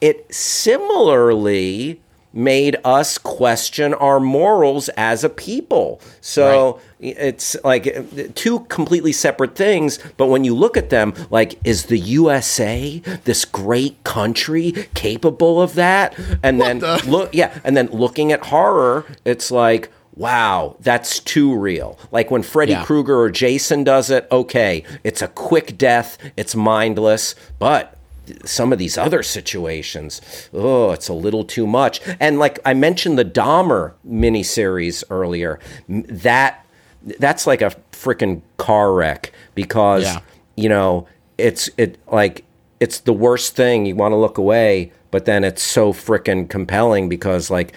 [0.00, 2.00] it similarly
[2.34, 6.00] made us question our morals as a people.
[6.20, 11.86] So it's like two completely separate things, but when you look at them, like, is
[11.86, 16.18] the USA, this great country, capable of that?
[16.42, 21.98] And then look, yeah, and then looking at horror, it's like, wow, that's too real.
[22.10, 22.84] Like when Freddy Yeah.
[22.84, 27.93] Krueger or Jason does it, okay, it's a quick death, it's mindless, but
[28.44, 30.20] some of these other situations,
[30.52, 32.00] oh, it's a little too much.
[32.20, 35.58] And like I mentioned the Dahmer miniseries earlier,
[35.88, 36.64] that
[37.18, 40.20] that's like a freaking car wreck because Yeah.
[40.56, 41.06] you know,
[41.38, 42.44] it's it like
[42.80, 43.86] it's the worst thing.
[43.86, 47.72] You want to look away, but then it's so freaking compelling because like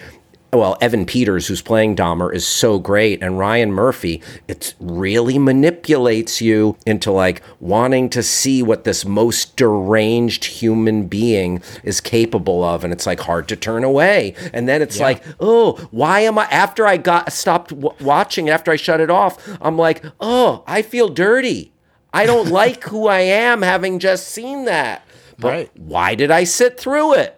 [0.52, 6.40] well, Evan Peters, who's playing Dahmer, is so great, and Ryan Murphy, it really manipulates
[6.40, 12.82] you into like wanting to see what this most deranged human being is capable of,
[12.82, 14.34] and it's like hard to turn away.
[14.54, 16.44] And then it's like, oh, why am I?
[16.46, 20.82] After I got stopped w- watching, after I shut it off, I'm like, oh, I
[20.82, 21.72] feel dirty.
[22.12, 25.02] I don't like who I am having just seen that.
[25.38, 25.70] But Right.
[25.76, 27.37] why did I sit through it?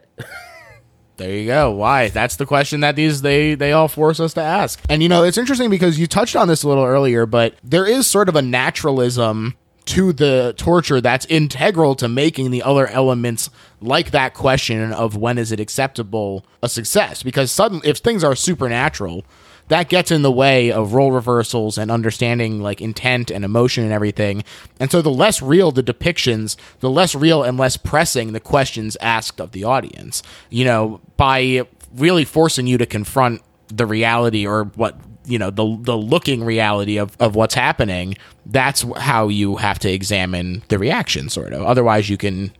[1.20, 1.70] There you go.
[1.70, 2.08] Why?
[2.08, 4.80] That's the question that these they they all force us to ask.
[4.88, 7.84] And you know, it's interesting because you touched on this a little earlier, but there
[7.84, 9.54] is sort of a naturalism
[9.84, 13.50] to the torture that's integral to making the other elements
[13.82, 18.36] like that question of when is it acceptable a success because suddenly if things are
[18.36, 19.24] supernatural
[19.70, 23.92] that gets in the way of role reversals and understanding like intent and emotion and
[23.92, 24.42] everything.
[24.80, 28.96] And so the less real the depictions, the less real and less pressing the questions
[29.00, 30.24] asked of the audience.
[30.50, 35.78] You know, by really forcing you to confront the reality or what you know the
[35.80, 41.28] the looking reality of, of what's happening that's how you have to examine the reaction
[41.28, 42.50] sort of otherwise you can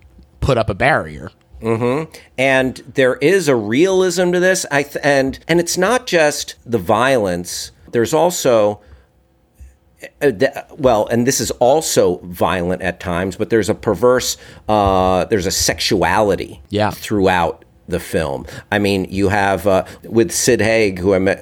[0.40, 5.60] put up a barrier and there is a realism to this i th- and and
[5.60, 8.80] it's not just the violence there's also
[10.22, 10.32] uh,
[10.78, 14.36] well and this is also violent at times but there's a perverse
[14.68, 16.90] uh, there's a sexuality Yeah.
[16.90, 18.46] throughout the film.
[18.70, 21.34] I mean, you have uh, with Sid Haig, who I me-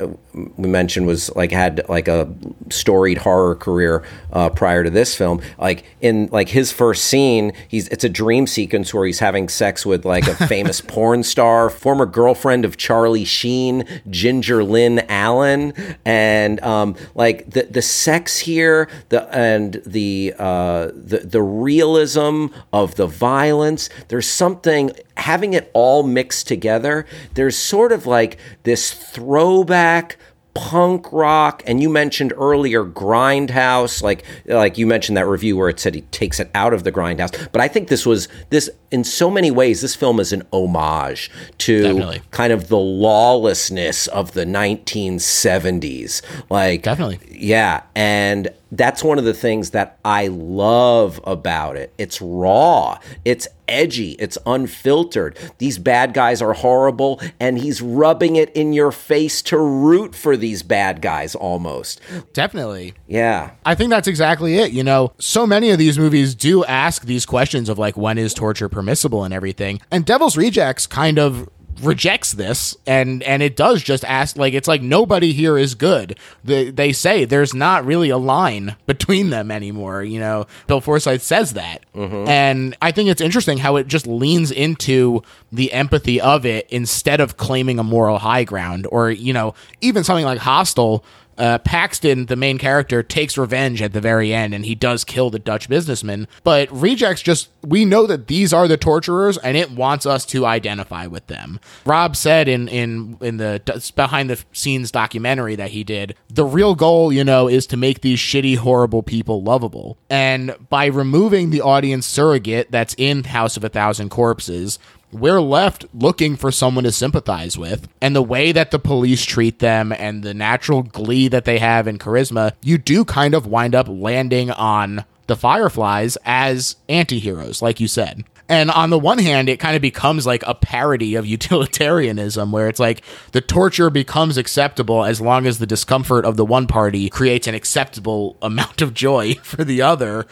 [0.57, 2.33] we mentioned was like had like a
[2.71, 5.41] storied horror career uh, prior to this film.
[5.59, 9.85] Like in like his first scene, he's it's a dream sequence where he's having sex
[9.85, 15.73] with like a famous porn star, former girlfriend of Charlie Sheen, Ginger Lynn Allen,
[16.05, 22.95] and um, like the the sex here, the and the uh, the the realism of
[22.97, 23.89] the violence.
[24.09, 27.05] There's something having it all mixed together.
[27.35, 30.17] There's sort of like this throwback
[30.59, 35.79] punk rock and you mentioned earlier grindhouse like like you mentioned that review where it
[35.79, 39.05] said he takes it out of the grindhouse but i think this was this in
[39.05, 42.23] so many ways this film is an homage to Definitely.
[42.33, 47.19] kind of the lawlessness of the 1970s like Definitely.
[47.31, 51.93] yeah, and that's one of the things that I love about it.
[51.99, 55.37] It's raw, it's edgy, it's unfiltered.
[55.59, 60.37] These bad guys are horrible, and he's rubbing it in your face to root for
[60.37, 62.01] these bad guys almost.
[62.33, 63.51] definitely Yeah.
[63.65, 64.73] I think that's exactly it.
[64.73, 68.35] You know, so many of these movies do ask these questions of like when is
[68.35, 69.81] torture permissible and everything.
[69.91, 71.49] And Devil's Rejects kind of
[71.81, 76.19] rejects this and and it does just ask like it's like nobody here is good.
[76.45, 80.47] The, they say there's not really a line between them anymore, you know.
[80.67, 81.85] Bill Forsythe says that.
[81.95, 82.29] Mm-hmm.
[82.29, 87.21] And I think it's interesting how it just leans into the empathy of it instead
[87.21, 91.05] of claiming a moral high ground or you know, even something like Hostel
[91.39, 95.31] Uh, Paxton, the main character, takes revenge at the very end and he does kill
[95.31, 96.27] the Dutch businessman.
[96.43, 100.45] But Rejects just, we know that these are the torturers and it wants us to
[100.45, 101.61] identify with them.
[101.87, 103.63] Rob said in, in, in the
[103.95, 108.01] behind the scenes documentary that he did, the real goal, you know, is to make
[108.01, 109.97] these shitty, horrible people lovable.
[110.11, 114.79] And by removing the audience surrogate that's in House of a Thousand Corpses,
[115.13, 117.89] we're left looking for someone to sympathize with.
[118.01, 121.87] And the way that the police treat them and the natural glee that they have
[121.87, 127.63] in charisma, you do kind of wind up landing on the Fireflies as anti heroes,
[127.63, 128.25] like you said.
[128.51, 132.69] And on the one hand, it kind of becomes like a parody of utilitarianism, where
[132.69, 137.11] it's like the torture becomes acceptable as long as the discomfort of the one party
[137.11, 140.27] creates an acceptable amount of joy for the other.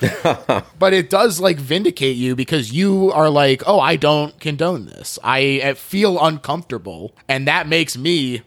[0.79, 5.19] but it does like vindicate you because you are like, oh, I don't condone this.
[5.23, 7.15] I feel uncomfortable.
[7.29, 8.43] And that makes me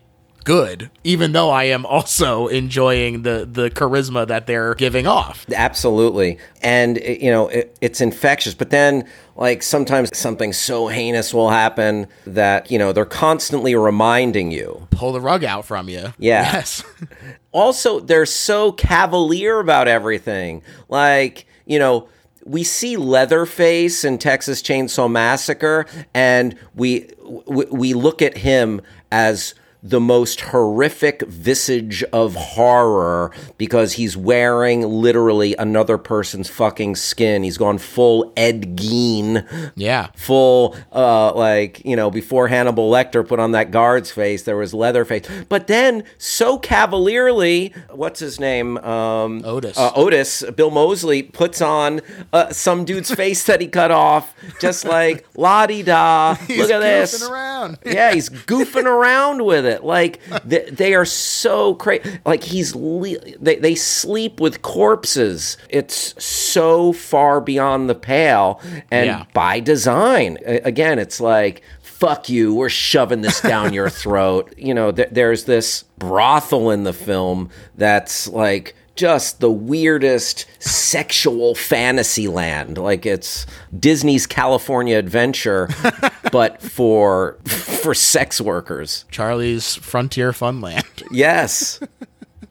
[0.49, 5.45] good, even though I am also enjoying the the charisma that they're giving off.
[5.53, 8.55] Absolutely, and you know it, it's infectious.
[8.55, 14.49] But then, like sometimes something so heinous will happen that you know they're constantly reminding
[14.49, 16.13] you, pull the rug out from you.
[16.17, 16.41] Yeah.
[16.51, 16.83] Yes.
[17.51, 20.63] also, they're so cavalier about everything.
[20.87, 22.09] Like you know
[22.43, 25.85] we see Leatherface in Texas Chainsaw Massacre,
[26.15, 27.07] and we
[27.45, 28.81] we, we look at him
[29.11, 37.43] as the most horrific visage of horror because he's wearing literally another person's fucking skin.
[37.43, 39.71] He's gone full Ed Gein.
[39.75, 40.07] Yeah.
[40.15, 44.73] Full, uh, like, you know, before Hannibal Lecter put on that guard's face, there was
[44.73, 45.25] Leatherface.
[45.47, 48.77] But then, so cavalierly, what's his name?
[48.79, 49.77] Um, Otis.
[49.77, 52.01] Uh, Otis, Bill Moseley, puts on
[52.33, 56.31] uh, some dude's face that he cut off, just like, la di da.
[56.49, 57.23] Look at this.
[57.23, 57.79] Around.
[57.85, 59.83] yeah, he's goofing around with it it.
[59.83, 62.19] Like they, they are so crazy.
[62.25, 65.57] Like he's le- they they sleep with corpses.
[65.69, 69.25] It's so far beyond the pale, and Yeah.
[69.33, 70.37] by design.
[70.45, 72.53] Again, it's like fuck you.
[72.53, 74.53] We're shoving this down your throat.
[74.57, 81.55] You know, th- there's this brothel in the film that's like just the weirdest sexual
[81.55, 82.77] fantasy land.
[82.77, 83.45] Like it's
[83.77, 85.69] Disney's California Adventure,
[86.33, 89.05] but for for sex workers.
[89.09, 90.83] Charlie's Frontier Funland.
[91.11, 91.79] Yes.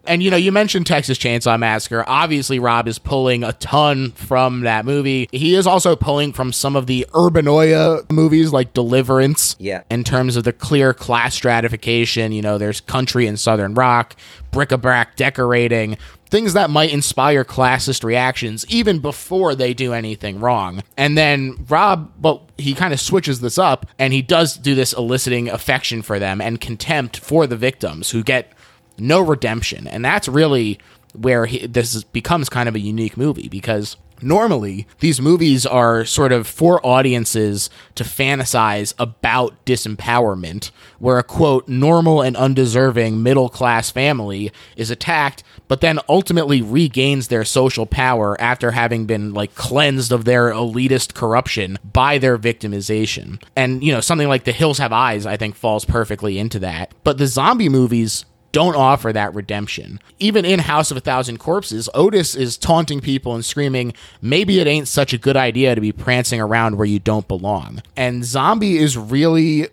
[0.08, 2.02] And you know, you mentioned Texas Chainsaw Massacre.
[2.06, 5.28] Obviously, Rob is pulling a ton from that movie.
[5.30, 9.54] He is also pulling from some of the Urbanoia movies like Deliverance.
[9.58, 9.82] Yeah.
[9.90, 14.16] In terms of the clear class stratification, you know, there's country and southern rock,
[14.50, 15.98] bric-a-brac decorating,
[16.28, 20.82] things that might inspire classist reactions even before they do anything wrong.
[20.96, 24.92] And then Rob, but he kind of switches this up and he does do this
[24.92, 28.52] eliciting affection for them and contempt for the victims who get
[28.98, 29.86] no redemption.
[29.86, 30.78] And that's really
[31.20, 36.04] where he, this is, becomes kind of a unique movie because normally these movies are
[36.04, 43.48] sort of for audiences to fantasize about disempowerment, where a quote, normal and undeserving middle
[43.48, 49.54] class family is attacked, but then ultimately regains their social power after having been like
[49.54, 53.42] cleansed of their elitist corruption by their victimization.
[53.54, 56.92] And, you know, something like The Hills Have Eyes, I think, falls perfectly into that.
[57.04, 60.00] But the zombie movies don't offer that redemption.
[60.18, 64.66] Even in House of a Thousand Corpses, Otis is taunting people and screaming, maybe it
[64.66, 67.82] ain't such a good idea to be prancing around where you don't belong.
[67.96, 69.68] And Zombie is really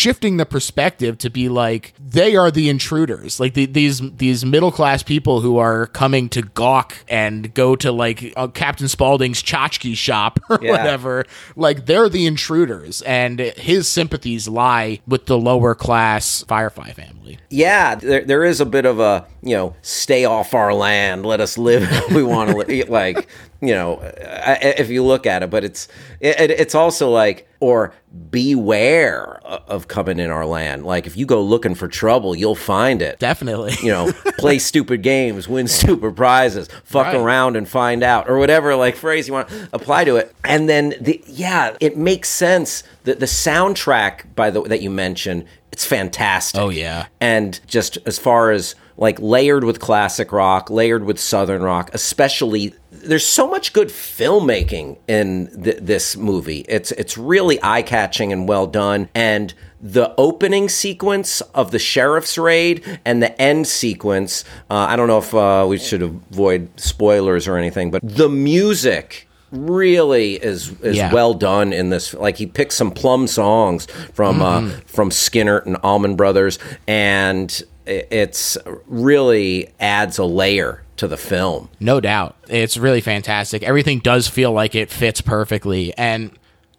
[0.00, 4.72] shifting the perspective to be like they are the intruders like the, these these middle
[4.72, 9.94] class people who are coming to gawk and go to like uh, captain spaulding's tchotchke
[9.96, 10.70] shop or Yeah.
[10.72, 11.24] whatever
[11.56, 17.94] like they're the intruders and his sympathies lie with the lower class firefly family Yeah,
[17.96, 21.58] there, there is a bit of a, you know, stay off our land, let us
[21.58, 22.88] live how we want to live.
[22.88, 23.28] Like,
[23.60, 25.88] you know, I- if you look at it, but it's
[26.20, 27.92] it, it's also like, or
[28.30, 30.84] beware of coming in our land.
[30.84, 33.18] Like, if you go looking for trouble, you'll find it.
[33.18, 37.16] definitely you know, play stupid games, win stupid prizes, fuck Right.
[37.16, 40.34] around and find out, or whatever like phrase you want to apply to it.
[40.44, 42.82] And then the yeah, it makes sense.
[43.04, 46.60] that the soundtrack by the that you mentioned, it's fantastic.
[46.60, 47.06] Oh, yeah.
[47.20, 52.74] And just as far as like layered with classic rock, layered with southern rock, especially
[53.02, 56.64] there's so much good filmmaking in th- this movie.
[56.68, 63.00] It's it's really eye-catching and well done and the opening sequence of the sheriff's raid
[63.06, 67.56] and the end sequence, uh, I don't know if uh, we should avoid spoilers or
[67.56, 71.12] anything, but the music really is is Yeah.
[71.12, 72.12] well done in this.
[72.14, 78.58] Like he picked some plum songs from uh, from Skynyrd and Allman Brothers, and it's
[78.86, 81.68] really adds a layer to the film.
[81.80, 82.36] No doubt.
[82.48, 83.62] It's really fantastic.
[83.62, 85.92] Everything does feel like it fits perfectly.
[85.96, 86.30] And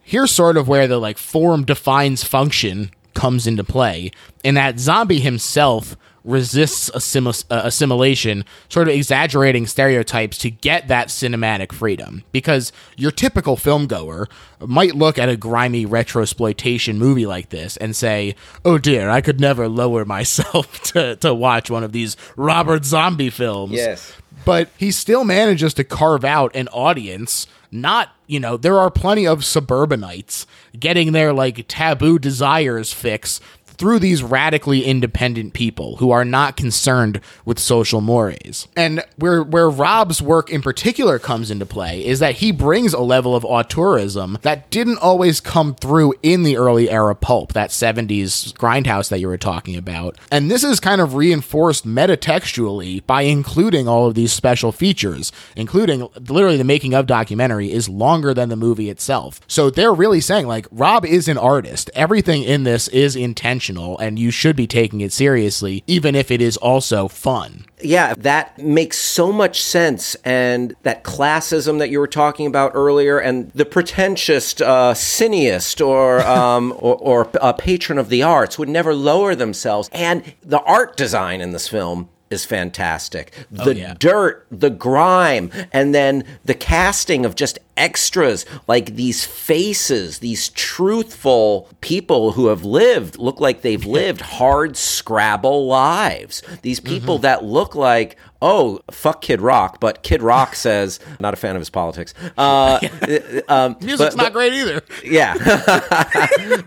[0.04, 4.12] here's sort of where the like form defines function comes into play
[4.44, 11.08] in that zombie himself resists assimil- uh, assimilation, sort of exaggerating stereotypes to get that
[11.08, 12.24] cinematic freedom.
[12.32, 14.28] Because your typical film goer
[14.60, 19.40] might look at a grimy retrosploitation movie like this and say, "Oh dear, I could
[19.40, 24.14] never lower myself to to watch one of these Robert Zombie films." Yes.
[24.44, 29.26] But he still manages to carve out an audience not you know there are plenty
[29.26, 30.46] of suburbanites
[30.78, 33.40] getting their like taboo desires fix
[33.82, 38.68] through these radically independent people who are not concerned with social mores.
[38.78, 43.02] And where where Rob's work in particular comes into play is that he brings a
[43.02, 48.54] level of auteurism that didn't always come through in the early era pulp, that 70s
[48.54, 50.16] grindhouse that you were talking about.
[50.32, 56.08] And this is kind of reinforced metatextually by including all of these special features, including
[56.30, 59.42] literally the making of documentary is longer than the movie itself.
[59.48, 61.90] So they're really saying like Rob is an artist.
[61.96, 66.42] Everything in this is intentional and you should be taking it seriously, even if it
[66.42, 67.66] is also fun.
[67.82, 70.16] Yeah, that makes so much sense.
[70.24, 76.22] And that classism that you were talking about earlier, and the pretentious uh, cineast or,
[76.28, 79.90] um, or, or a patron of the arts would never lower themselves.
[79.92, 83.32] And the art design in this film is fantastic.
[83.52, 83.94] The Oh, yeah.
[84.00, 91.68] dirt, the grime, and then the casting of just extras like these faces, these truthful
[91.82, 96.42] people who have lived, look like they've lived hard Scrabble lives.
[96.62, 97.22] These people Mm-hmm.
[97.24, 101.60] that look like, oh, fuck Kid Rock, but Kid Rock says, not a fan of
[101.62, 102.14] his politics.
[102.38, 102.80] Uh,
[103.48, 104.82] um, Music's but- not great either.
[105.04, 105.36] yeah,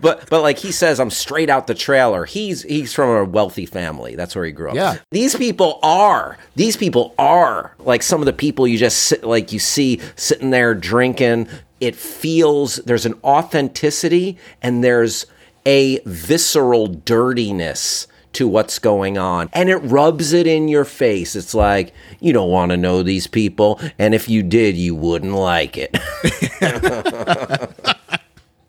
[0.01, 2.25] but but like he says, I'm straight out the trailer.
[2.25, 4.15] He's he's from a wealthy family.
[4.15, 4.75] That's where he grew up.
[4.75, 4.97] Yeah.
[5.11, 9.51] these people are these people are like some of the people you just sit, like
[9.51, 11.47] you see sitting there drinking.
[11.81, 15.25] It feels there's an authenticity and there's
[15.65, 21.53] a visceral dirtiness to what's going on and it rubs it in your face it's
[21.53, 25.75] like you don't want to know these people and if you did you wouldn't like
[25.77, 25.95] it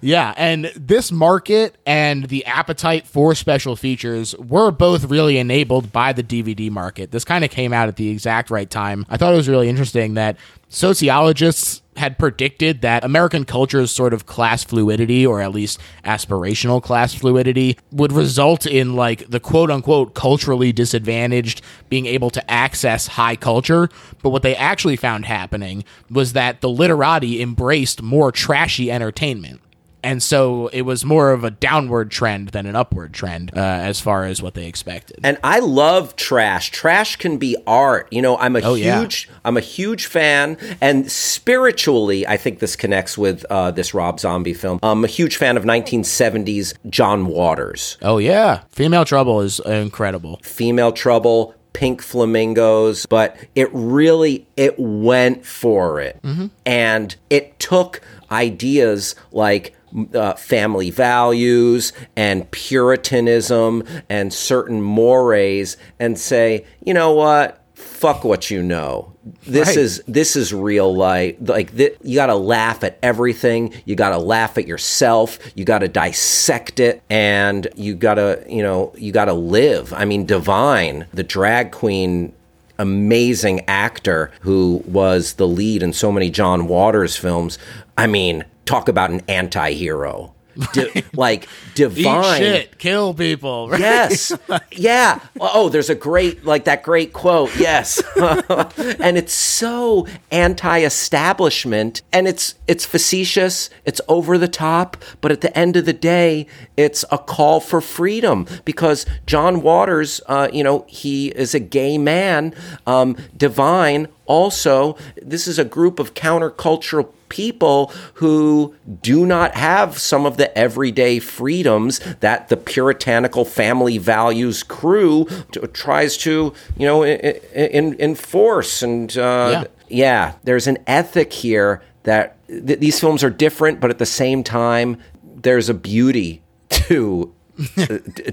[0.06, 6.12] Yeah, and this market and the appetite for special features were both really enabled by
[6.12, 7.10] the DVD market.
[7.12, 9.06] This kind of came out at the exact right time.
[9.08, 10.36] I thought it was really interesting that
[10.68, 17.14] sociologists had predicted that American culture's sort of class fluidity, or at least aspirational class
[17.14, 23.36] fluidity, would result in like the quote unquote culturally disadvantaged being able to access high
[23.36, 23.88] culture.
[24.22, 29.60] But what they actually found happening was that the literati embraced more trashy entertainment.
[30.02, 34.00] And so it was more of a downward trend than an upward trend uh, as
[34.00, 35.18] far as what they expected.
[35.24, 36.70] And I love trash.
[36.70, 38.06] Trash can be art.
[38.12, 39.00] You know, I'm a Oh, yeah.
[39.00, 44.20] huge I'm a huge fan and spiritually I think this connects with uh, this Rob
[44.20, 44.78] Zombie film.
[44.82, 47.98] I'm a huge fan of 1970s John Waters.
[48.02, 50.38] oh yeah, Female Trouble is incredible.
[50.42, 56.20] Female Trouble, Pink Flamingos, but it really it went for it.
[56.64, 59.74] And it took ideas like
[60.14, 67.62] uh, family values and puritanism and certain mores and say, you know what?
[67.74, 69.12] Fuck what you know.
[69.46, 69.76] This Right.
[69.78, 71.34] is this is real life.
[71.40, 73.72] Like th- you got to laugh at everything.
[73.84, 75.38] You got to laugh at yourself.
[75.56, 79.92] You got to dissect it, and you got to you know you got to live.
[79.92, 82.32] I mean, Divine, the drag queen
[82.78, 87.58] amazing actor who was the lead in so many John Waters films.
[87.98, 90.34] I mean, talk about an anti-hero.
[90.72, 93.68] Di- like divine shit, kill people.
[93.68, 93.78] right?
[93.78, 94.32] Yes.
[94.72, 95.20] yeah.
[95.38, 97.54] Oh, there's a great, like that great quote.
[97.58, 98.02] Yes.
[98.16, 103.68] and it's so anti-establishment and it's, it's facetious.
[103.84, 104.96] It's over the top.
[105.20, 110.22] But at the end of the day, it's a call for freedom because John Waters,
[110.26, 112.54] uh, you know, he is a gay man.
[112.86, 120.26] Um, Divine also, this is a group of countercultural people who do not have some
[120.26, 127.04] of the everyday freedoms that the puritanical family values crew t- tries to, you know,
[127.04, 128.82] I- I- in, enforce.
[128.82, 129.64] And uh, Yeah.
[129.88, 134.42] yeah, there's an ethic here that th- these films are different, but at the same
[134.44, 137.32] time, there's a beauty to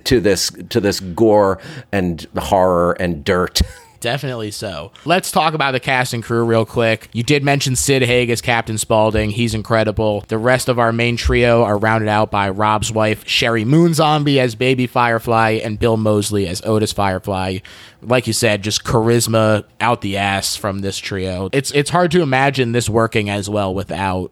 [0.03, 1.57] to this to this gore
[1.91, 3.61] and horror and dirt.
[4.03, 4.91] definitely so.
[5.05, 7.09] Let's talk about the cast and crew real quick.
[7.13, 9.31] You did mention Sid Haig as Captain Spaulding.
[9.31, 10.25] He's incredible.
[10.27, 14.39] The rest of our main trio are rounded out by Rob's wife, Sheri Moon Zombie
[14.39, 17.59] as Baby Firefly, and Bill Moseley as Otis Firefly.
[18.01, 21.49] Like you said, just charisma out the ass from this trio.
[21.53, 24.31] It's it's hard to imagine this working as well without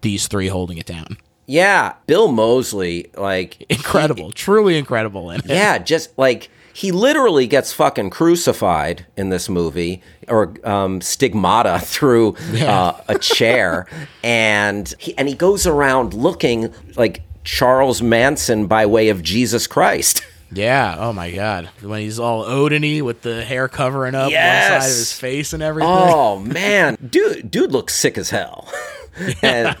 [0.00, 1.18] these three holding it down.
[1.46, 5.30] Yeah, Bill Moseley, like Incredible, truly incredible.
[5.30, 5.40] In.
[5.46, 12.36] Yeah, just like he literally gets fucking crucified in this movie or um, stigmata through
[12.54, 13.88] uh, a chair,
[14.22, 20.24] and he, and he goes around looking like Charles Manson by way of Jesus Christ.
[20.50, 20.96] Yeah.
[20.98, 21.68] Oh my God.
[21.82, 25.62] When he's all Odin-y with the hair covering up one side of his face and
[25.62, 25.90] everything.
[25.92, 28.66] Oh man, dude, dude looks sick as hell.
[29.42, 29.76] and,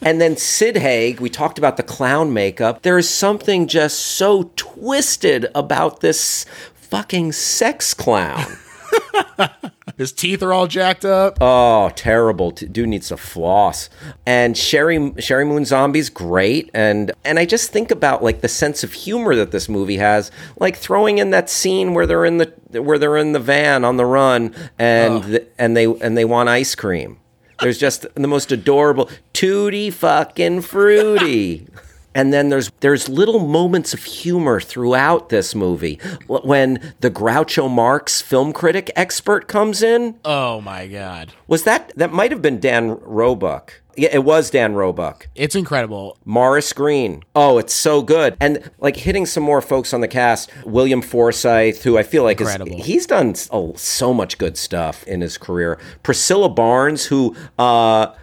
[0.00, 2.82] and then Sid Haig, we talked about the clown makeup.
[2.82, 6.44] There is something just so twisted about this
[6.74, 8.44] fucking sex clown.
[9.96, 11.38] His teeth are all jacked up.
[11.40, 12.50] Oh, terrible!
[12.50, 13.88] Dude needs to floss.
[14.26, 18.84] And Sheri Sheri Moon Zombie's great, and and I just think about like the sense
[18.84, 22.82] of humor that this movie has, like throwing in that scene where they're in the
[22.82, 26.48] where they're in the van on the run, and th- and they and they want
[26.48, 27.18] ice cream.
[27.62, 31.66] There's just the most adorable tutti fucking fruity.
[32.14, 35.98] And then there's there's little moments of humor throughout this movie.
[36.26, 41.32] When the Groucho Marx film critic expert comes in, Oh my God.
[41.46, 43.80] was that that might have been Dan Roebuck?
[43.96, 45.28] Yeah, it was Dan Roebuck.
[45.34, 46.16] It's incredible.
[46.24, 47.22] Morris Green.
[47.34, 48.36] Oh, it's so good.
[48.40, 52.40] And like hitting some more folks on the cast, William Forsythe, who I feel like
[52.40, 52.80] Incredible.
[52.80, 55.78] is he's done oh, so much good stuff in his career.
[56.02, 58.14] Priscilla Barnes, who uh,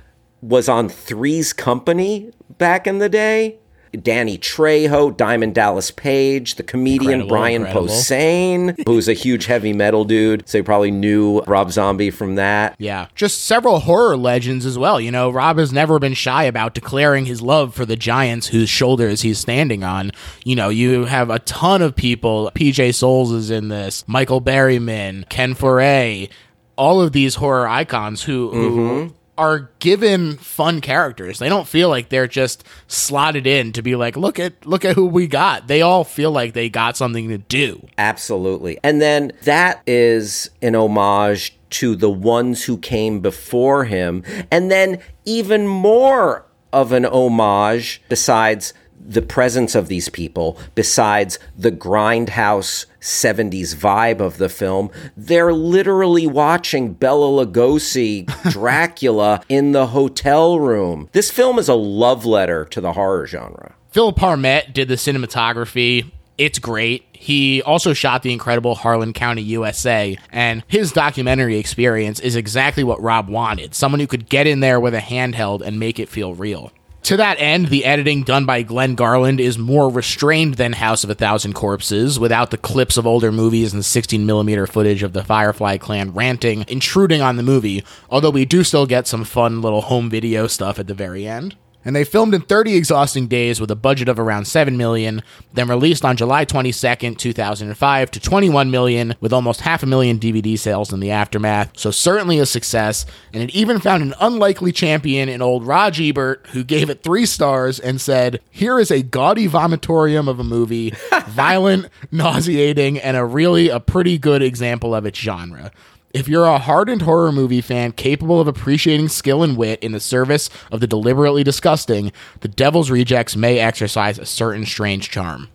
[0.42, 3.60] was on Three's Company back in the day.
[3.92, 7.88] Danny Trejo, Diamond Dallas Page, the comedian Incredible, Brian incredible.
[7.88, 10.48] Posehn, who's a huge heavy metal dude.
[10.48, 12.76] So you probably knew Rob Zombie from that.
[12.78, 13.08] Yeah.
[13.16, 15.00] Just several horror legends as well.
[15.00, 18.70] You know, Rob has never been shy about declaring his love for the giants whose
[18.70, 20.12] shoulders he's standing on.
[20.44, 22.52] You know, you have a ton of people.
[22.56, 26.30] PJ Soles is in this, Michael Berryman, Ken Foree,
[26.76, 29.16] all of these horror icons who, who mm-hmm.
[29.40, 31.40] Are given fun characters.
[31.40, 34.96] They don't feel like they're just slotted in to be like, look at look at
[34.96, 35.68] who we got.
[35.68, 37.88] They all feel like they got something to do.
[37.98, 38.78] Absolutely.
[38.84, 44.24] And then that is an homage to the ones who came before him.
[44.52, 51.72] And then even more of an homage, besides the presence of these people, besides the
[51.72, 60.60] grindhouse 70s vibe of the film, they're literally watching Bela Lugosi Dracula in the hotel
[60.60, 61.10] room.
[61.12, 63.76] This film is a love letter to the horror genre.
[63.92, 66.12] Philip Parmet did the cinematography.
[66.38, 67.06] It's great.
[67.12, 73.02] He also shot the incredible Harlan County, USA, and his documentary experience is exactly what
[73.02, 76.34] Rob wanted someone who could get in there with a handheld and make it feel
[76.34, 76.72] real.
[77.04, 81.10] To that end, the editing done by Glenn Garland is more restrained than House of
[81.10, 85.78] a Thousand Corpses, without the clips of older movies and 16mm footage of the Firefly
[85.78, 90.10] clan ranting, intruding on the movie, although we do still get some fun little home
[90.10, 91.56] video stuff at the very end.
[91.86, 95.24] And they filmed in 30 exhausting days with a budget of around 7 million,
[95.54, 100.60] then released on July 22nd, 2005 to 21 million with almost half a million DVD
[100.60, 101.72] sales in the aftermath.
[101.78, 106.48] So certainly a success, and it even found an unlikely champion in old Rog Ebert
[106.52, 110.94] who gave it 3 stars and said, "Here is a gaudy vomitorium of a movie,
[111.28, 115.72] violent, nauseating, and a really a pretty good example of its genre."
[116.12, 120.00] If you're a hardened horror movie fan capable of appreciating skill and wit in the
[120.00, 125.50] service of the deliberately disgusting, The Devil's Rejects may exercise a certain strange charm.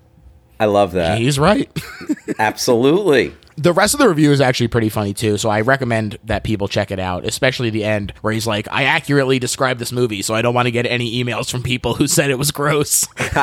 [0.60, 1.18] I love that.
[1.18, 1.68] He's right.
[2.38, 3.34] Absolutely.
[3.56, 6.68] the rest of the review is actually pretty funny too, so I recommend that people
[6.68, 10.34] check it out, especially the end where he's like, I accurately described this movie, so
[10.34, 13.08] I don't want to get any emails from people who said it was gross.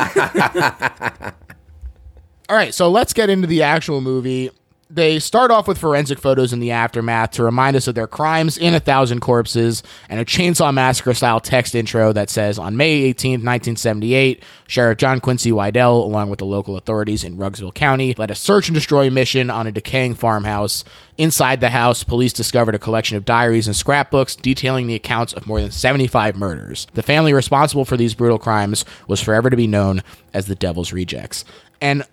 [2.50, 4.50] All right, so let's get into the actual movie.
[4.94, 8.58] They start off with forensic photos in the aftermath to remind us of their crimes
[8.58, 12.92] in A Thousand Corpses and a Chainsaw Massacre style text intro that says On May
[12.92, 18.32] 18, 1978, Sheriff John Quincy Wydell, along with the local authorities in Ruggsville County, led
[18.32, 20.84] a search and destroy mission on a decaying farmhouse.
[21.18, 25.48] Inside the house, police discovered a collection of diaries and scrapbooks detailing the accounts of
[25.48, 26.86] more than 75 murders.
[26.96, 30.02] The family responsible for these brutal crimes was forever to be known
[30.34, 31.46] as the Devil's Rejects.
[31.80, 32.04] And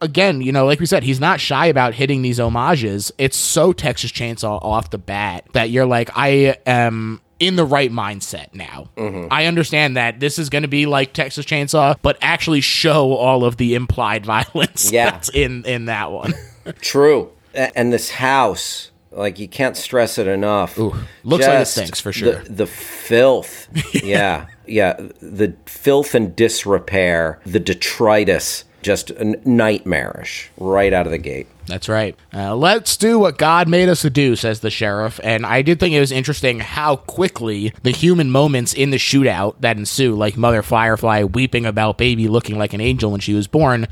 [0.00, 3.12] again, you know, like we said, he's not shy about hitting these homages.
[3.18, 7.90] It's so Texas Chainsaw off the bat that you're like, I am in the right
[7.90, 8.90] mindset now.
[8.96, 9.28] Mm-hmm.
[9.30, 13.44] I understand that this is going to be like Texas Chainsaw, but actually show all
[13.44, 15.10] of the implied violence Yeah.
[15.10, 16.34] that's in in that one.
[16.80, 17.30] True.
[17.54, 20.78] And this house, like you can't stress it enough.
[20.78, 20.94] Ooh,
[21.24, 22.42] looks like it Just stinks for sure.
[22.44, 23.68] The, the filth.
[24.04, 24.46] yeah.
[24.66, 24.92] Yeah.
[25.20, 29.12] The filth and disrepair, the detritus, just
[29.44, 31.46] nightmarish right out of the gate.
[31.66, 32.16] That's right.
[32.34, 35.20] Uh, let's do what God made us to do, says the sheriff.
[35.22, 39.54] And I did think it was interesting how quickly the human moments in the shootout
[39.60, 43.46] that ensue, like Mother Firefly weeping about baby looking like an angel when she was
[43.46, 43.86] born,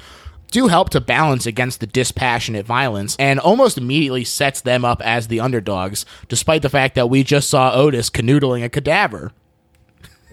[0.51, 5.29] do help to balance against the dispassionate violence and almost immediately sets them up as
[5.29, 9.33] the underdogs, despite the fact that we just saw Otis canoodling a cadaver.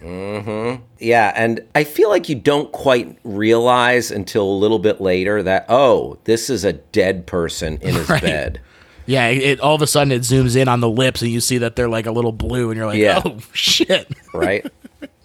[0.06, 0.84] Mm-hmm.
[1.00, 5.66] Yeah, and I feel like you don't quite realize until a little bit later that
[5.68, 8.22] oh, this is a dead person in his Right.
[8.22, 8.62] bed.
[9.06, 11.40] Yeah, it, it- all of a sudden it zooms in on the lips and you
[11.40, 13.22] see that they're like a little blue and you're like, Yeah.
[13.24, 14.12] oh shit.
[14.34, 14.66] Right?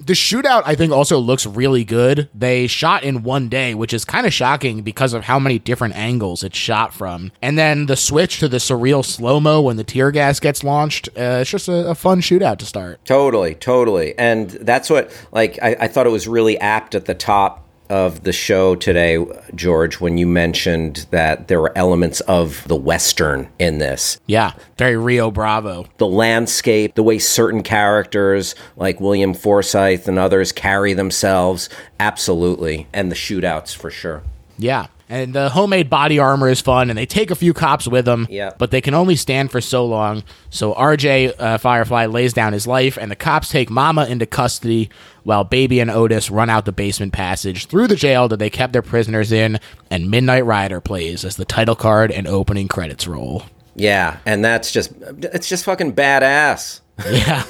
[0.02, 2.30] The shootout, I think, also looks really good.
[2.34, 5.94] They shot in one day, which is kind of shocking because of how many different
[5.94, 7.30] angles it's shot from.
[7.42, 11.10] And then the switch to the surreal slow mo when the tear gas gets launched.
[11.10, 13.04] Uh, it's just a, a fun shootout to start.
[13.04, 14.18] Totally, totally.
[14.18, 18.22] And that's what, like, I, I thought it was really apt at the top of
[18.22, 19.24] the show today,
[19.54, 24.18] George, when you mentioned that there were elements of the Western in this.
[24.26, 25.86] Yeah, very Rio Bravo.
[25.98, 31.68] The landscape, the way certain characters like William Forsythe and others carry themselves,
[31.98, 32.86] absolutely.
[32.92, 34.22] And the shootouts for sure.
[34.56, 34.86] Yeah.
[35.10, 38.28] And the homemade body armor is fun, and they take a few cops with them,
[38.30, 38.52] Yeah.
[38.58, 40.22] but they can only stand for so long.
[40.50, 44.88] So RJ uh, Firefly lays down his life, and the cops take Mama into custody
[45.24, 48.72] while Baby and Otis run out the basement passage through the jail that they kept
[48.72, 49.58] their prisoners in,
[49.90, 53.42] and Midnight Rider plays as the title card and opening credits roll.
[53.74, 56.82] Yeah, and that's just, it's just fucking badass.
[57.10, 57.44] Yeah.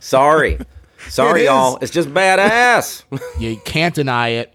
[0.00, 0.58] Sorry.
[1.08, 1.78] Sorry, It y'all.
[1.80, 3.04] It's just badass.
[3.38, 4.52] you can't deny it.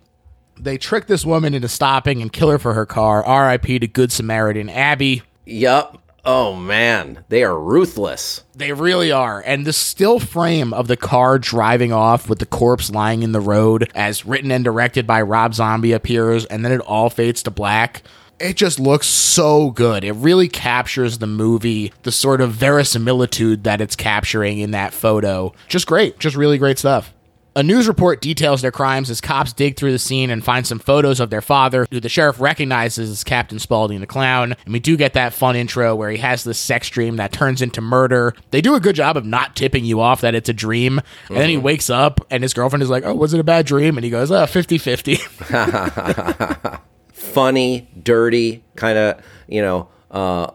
[0.63, 3.19] They trick this woman into stopping and kill her for her car.
[3.27, 5.21] RIP to Good Samaritan Abby.
[5.45, 5.99] yup.
[6.25, 7.25] Oh, man.
[7.27, 8.45] They are ruthless.
[8.55, 9.43] They really are.
[9.45, 13.41] And the still frame of the car driving off with the corpse lying in the
[13.41, 17.51] road, as written and directed by Rob Zombie, appears, and then it all fades to
[17.51, 18.03] black.
[18.39, 20.05] It just looks so good.
[20.05, 25.53] It really captures the movie, the sort of verisimilitude that it's capturing in that photo.
[25.67, 26.19] Just great.
[26.19, 27.12] Just really great stuff.
[27.55, 30.79] A news report details their crimes as cops dig through the scene and find some
[30.79, 34.55] photos of their father, who the sheriff recognizes as Captain Spaulding the Clown.
[34.65, 37.61] And we do get that fun intro where he has this sex dream that turns
[37.61, 38.33] into murder.
[38.49, 40.99] They do a good job of not tipping you off that it's a dream.
[41.29, 43.67] And then he wakes up and his girlfriend is like, Oh, was it a bad
[43.67, 43.97] dream?
[43.97, 45.15] And he goes, Oh, 50 50.
[47.13, 50.49] funny, dirty, kind of, you know, uh,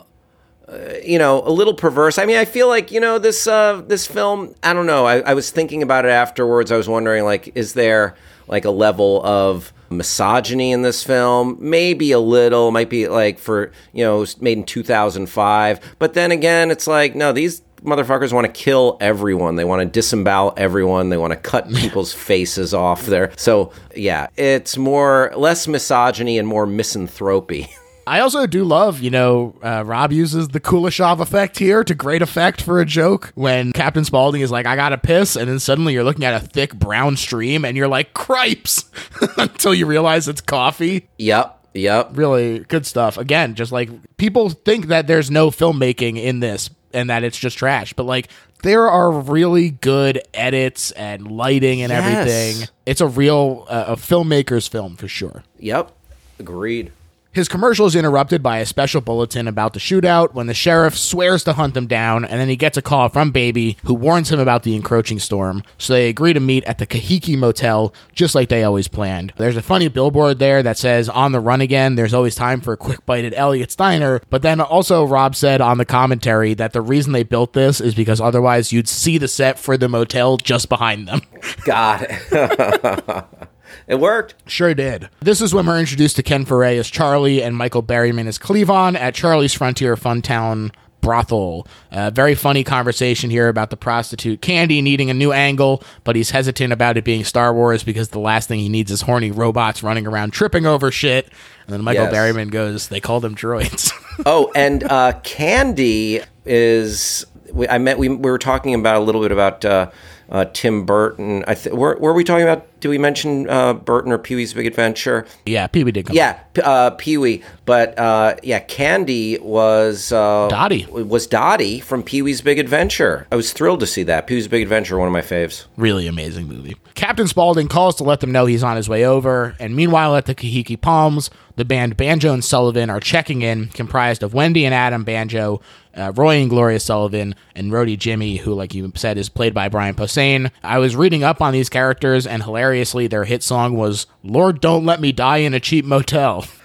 [0.70, 2.18] uh, you know, a little perverse.
[2.18, 4.54] I mean, I feel like you know this uh, this film.
[4.62, 5.06] I don't know.
[5.06, 6.70] I, I was thinking about it afterwards.
[6.70, 8.16] I was wondering, like, is there
[8.48, 11.56] like a level of misogyny in this film?
[11.58, 12.70] Maybe a little.
[12.70, 15.80] Might be like for you know, it was made in two thousand five.
[15.98, 19.56] But then again, it's like no, these motherfuckers want to kill everyone.
[19.56, 21.08] They want to disembowel everyone.
[21.08, 23.32] They want to cut people's faces off there.
[23.36, 27.68] So yeah, it's more less misogyny and more misanthropy.
[28.09, 32.22] I also do love, you know, uh, Rob uses the Kuleshov effect here to great
[32.22, 35.92] effect for a joke when Captain Spaulding is like, I gotta piss, and then suddenly
[35.92, 38.84] you're looking at a thick brown stream and you're like, cripes,
[39.36, 41.09] until you realize it's coffee.
[41.18, 42.11] yep, yep.
[42.14, 43.18] Really good stuff.
[43.18, 47.59] Again, just like people think that there's no filmmaking in this and that it's just
[47.59, 48.28] trash, but like,
[48.62, 52.04] there are really good edits and lighting and Yes.
[52.04, 52.68] everything.
[52.86, 55.44] It's a real uh, a filmmaker's film for sure.
[55.61, 55.92] Yep.
[56.40, 56.90] Agreed.
[57.39, 61.45] His commercial is interrupted by a special bulletin about the shootout when the sheriff swears
[61.45, 64.41] to hunt them down, and then he gets a call from Baby, who warns him
[64.41, 65.62] about the encroaching storm.
[65.78, 69.34] So they agree to meet at the Kahiki Motel, just like they always planned.
[69.36, 72.72] There's a funny billboard there that says, On the run again, there's always time for
[72.72, 74.20] a quick bite at Elliot's Diner.
[74.30, 77.95] But then also, Rob said on the commentary that the reason they built this is
[77.95, 81.20] because otherwise you'd see the set for the motel just behind them.
[81.64, 83.24] Got it.
[83.89, 84.34] it worked.
[84.47, 85.09] Sure did.
[85.20, 88.95] This is when we're introduced to Ken Foree as Charlie and Michael Berryman as Cleavon
[88.97, 90.70] at Charlie's Frontier Funtown
[91.01, 91.66] brothel.
[91.93, 96.30] Uh, very funny conversation here about the prostitute Candy needing a new angle, but he's
[96.30, 99.82] hesitant about it being Star Wars because the last thing he needs is horny robots
[99.82, 101.26] running around tripping over shit.
[101.66, 102.14] And then Michael Yes.
[102.14, 103.93] Berryman goes, "They call them droids."
[104.26, 107.24] Oh, and uh, Candy is.
[107.53, 107.99] We, I met.
[107.99, 109.91] We, we were talking about a little bit about uh,
[110.31, 111.45] uh, Tim Burton.
[111.47, 112.66] I th- were, were we talking about?
[112.81, 115.26] Did we mention uh, Burton or Pee Wee's Big Adventure?
[115.47, 116.14] yeah, Pee-wee did come.
[116.14, 117.43] Yeah, uh, Pee Wee.
[117.64, 120.87] But uh, yeah, Candy was uh, Dottie.
[120.87, 123.26] Was Dottie from Pee Wee's Big Adventure?
[123.33, 124.26] I was thrilled to see that.
[124.29, 125.66] Pee Wee's Big Adventure, one of my faves.
[125.76, 126.76] Really amazing movie.
[126.95, 130.26] Captain Spaulding calls to let them know he's on his way over, and meanwhile at
[130.26, 134.72] the Kahiki Palms, the band Banjo and Sullivan are checking in, comprised of Wendy and
[134.72, 135.61] Adam Banjo,
[135.96, 139.68] uh, Roy and Gloria Sullivan, and Roadie Jimmy, who, like you said, is played by
[139.68, 140.52] Brian Posehn.
[140.62, 144.86] I was reading up on these characters, and hilariously, their hit song was "Lord, Don't
[144.86, 146.46] Let Me Die in a Cheap Motel."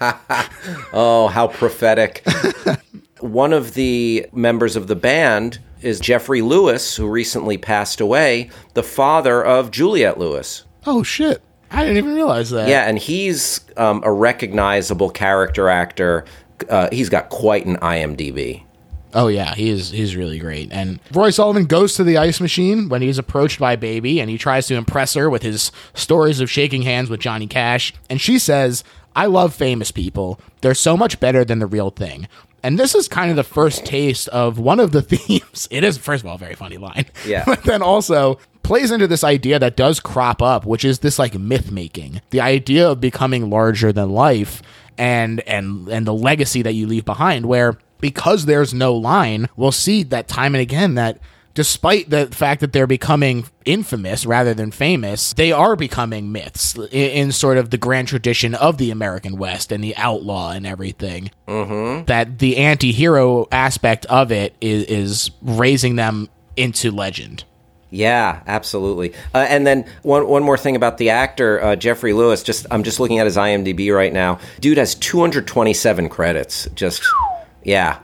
[0.92, 2.24] oh, how prophetic!
[3.20, 8.84] One of the members of the band is Geoffrey Lewis, who recently passed away, the
[8.84, 10.64] father of Juliette Lewis.
[10.86, 11.42] Oh shit!
[11.74, 12.68] I didn't even realize that.
[12.68, 16.24] Yeah, and he's um, a recognizable character actor.
[16.68, 18.62] Uh, he's got quite an IMDb.
[19.14, 20.72] Oh yeah, he is he's really great.
[20.72, 24.36] And Roy Sullivan goes to the ice machine when he's approached by Baby and he
[24.36, 27.94] tries to impress her with his stories of shaking hands with Johnny Cash.
[28.10, 28.82] And she says,
[29.14, 30.40] I love famous people.
[30.62, 32.26] They're so much better than the real thing.
[32.64, 35.68] And this is kind of the first taste of one of the themes.
[35.70, 37.04] It is, first of all, a very funny line.
[37.26, 37.44] Yeah.
[37.54, 41.38] But then also plays into this idea that does crop up, which is this like
[41.38, 42.22] myth making.
[42.30, 44.62] The idea of becoming larger than life
[44.96, 49.72] and and and the legacy that you leave behind where because there's no line, we'll
[49.72, 51.18] see that time and again that
[51.54, 56.86] despite the fact that they're becoming infamous rather than famous, they are becoming myths in,
[56.90, 61.30] in sort of the grand tradition of the American West and the outlaw and everything.
[61.48, 62.04] Mm-hmm.
[62.04, 67.44] That the anti hero aspect of it is, is raising them into legend.
[67.90, 69.14] Yeah, absolutely.
[69.32, 72.42] Uh, and then one one more thing about the actor uh, Geoffrey Lewis.
[72.42, 74.40] Just I'm just looking at his IMDb right now.
[74.58, 76.68] Dude has 227 credits.
[76.74, 77.04] Just
[77.62, 78.00] yeah.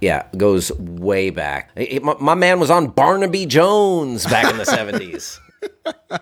[0.00, 1.70] Yeah, goes way back.
[2.02, 5.38] My, my, man was on Barnaby Jones back in the 70s.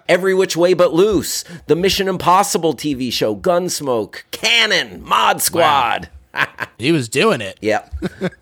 [0.09, 6.09] Every Which Way But Loose, the Mission Impossible TV show, Gunsmoke, Cannon, Mod Squad.
[6.35, 6.47] Wow.
[6.79, 7.59] he was doing it.
[7.61, 7.95] Yep.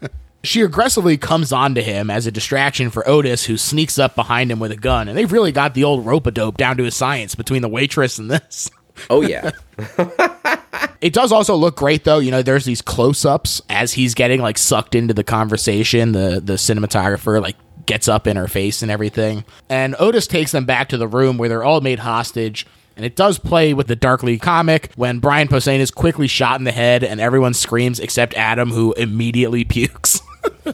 [0.45, 4.59] she aggressively comes onto him as a distraction for Otis, who sneaks up behind him
[4.59, 5.09] with a gun.
[5.09, 7.68] And they've really got the old rope a dope down to a science between the
[7.68, 8.70] waitress and this.
[9.11, 9.51] Oh, yeah.
[11.01, 12.18] it does also look great though.
[12.18, 16.12] You know, there's these close-ups as he's getting like sucked into the conversation.
[16.12, 19.45] The the cinematographer like gets up in her face and everything.
[19.68, 22.66] And Otis takes them back to the room where they're all made hostage.
[22.97, 26.64] And it does play with the darkly comic when Brian Posehn is quickly shot in
[26.64, 30.20] the head and everyone screams except Adam, who immediately pukes.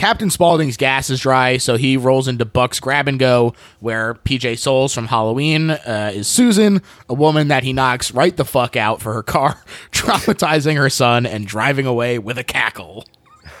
[0.00, 4.56] Captain Spaulding's gas is dry, so he rolls into Buck's Grab and Go, where PJ
[4.56, 6.80] Soles from Halloween uh, is Susan,
[7.10, 11.26] a woman that he knocks right the fuck out for her car, traumatizing her son
[11.26, 13.04] and driving away with a cackle.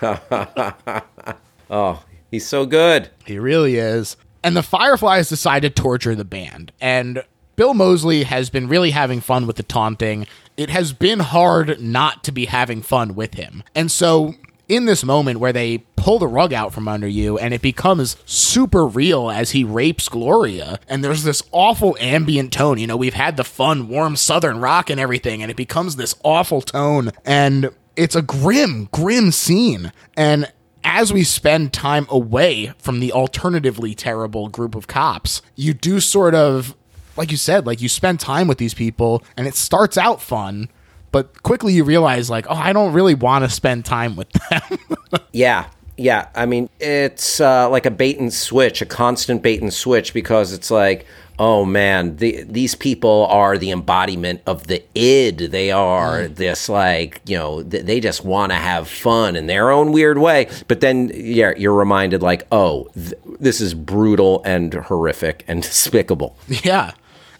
[1.70, 3.10] oh, he's so good.
[3.26, 4.16] He really is.
[4.42, 6.72] And the Fireflies decide to torture the band.
[6.80, 7.22] And
[7.56, 10.26] Bill Moseley has been really having fun with the taunting.
[10.56, 13.62] It has been hard not to be having fun with him.
[13.74, 14.36] And so
[14.70, 18.16] in this moment where they pull the rug out from under you and it becomes
[18.24, 22.78] super real as he rapes Gloria and there's this awful ambient tone.
[22.78, 26.14] You know, we've had the fun, warm southern rock and everything and it becomes this
[26.22, 29.92] awful tone and it's a grim, grim scene.
[30.16, 30.50] And
[30.84, 36.34] as we spend time away from the alternatively terrible group of cops, you do sort
[36.34, 36.76] of
[37.16, 40.68] like you said, like you spend time with these people and it starts out fun,
[41.12, 44.78] but quickly you realize like oh i don't really want to spend time with them.
[45.32, 49.72] Yeah yeah i mean it's uh, like a bait and switch a constant bait and
[49.72, 51.04] switch because it's like
[51.38, 56.20] oh man the, these people are the embodiment of the id they are.
[56.20, 56.36] Mm.
[56.36, 60.18] this like you know th- they just want to have fun in their own weird
[60.18, 60.48] way.
[60.68, 66.36] But then yeah you're reminded like oh th- this is brutal and horrific and despicable.
[66.48, 66.92] Yeah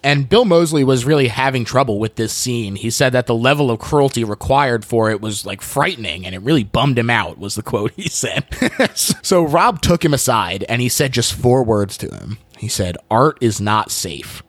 [0.03, 2.77] and Bill Moseley was really having trouble with this scene.
[2.77, 6.43] He said that the level of cruelty required for it was like frightening and it
[6.43, 8.47] really bummed him out, was the quote he said.
[8.95, 12.39] so Rob took him aside and he said just four words to him.
[12.59, 14.43] He said, Art is not safe.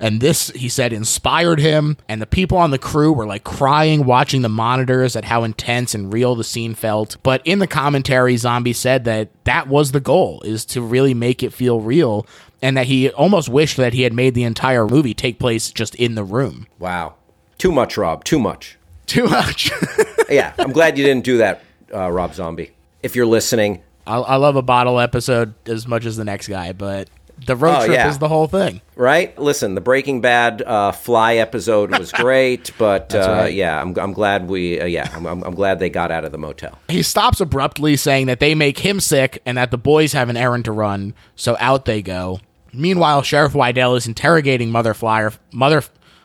[0.00, 1.96] And this, he said, inspired him.
[2.08, 5.94] And the people on the crew were like crying, watching the monitors at how intense
[5.94, 7.16] and real the scene felt.
[7.22, 11.42] But in the commentary, Zombie said that that was the goal, is to really make
[11.42, 12.26] it feel real
[12.62, 15.94] and that he almost wished that he had made the entire movie take place just
[15.94, 16.66] in the room.
[16.78, 17.14] Wow.
[17.56, 18.24] Too much, Rob.
[18.24, 18.78] Too much.
[19.06, 19.70] Too much.
[20.28, 22.72] yeah, I'm glad you didn't do that, uh, Rob Zombie.
[23.02, 26.72] If you're listening, I, I, love a bottle episode as much as the next guy,
[26.72, 27.08] but
[27.46, 28.08] the road oh, trip yeah.
[28.08, 28.80] is the whole thing.
[28.96, 29.38] Right?
[29.38, 33.54] Listen, the Breaking Bad uh, fly episode was great, but uh, right.
[33.54, 36.38] yeah, I'm, I'm, glad we, uh, yeah, I'm, I'm, glad they got out of the
[36.38, 36.78] motel.
[36.88, 40.36] He stops abruptly, saying that they make him sick and that the boys have an
[40.36, 42.40] errand to run, so out they go.
[42.78, 45.82] Meanwhile, Sheriff Wydell is interrogating Mother Flyer, Mother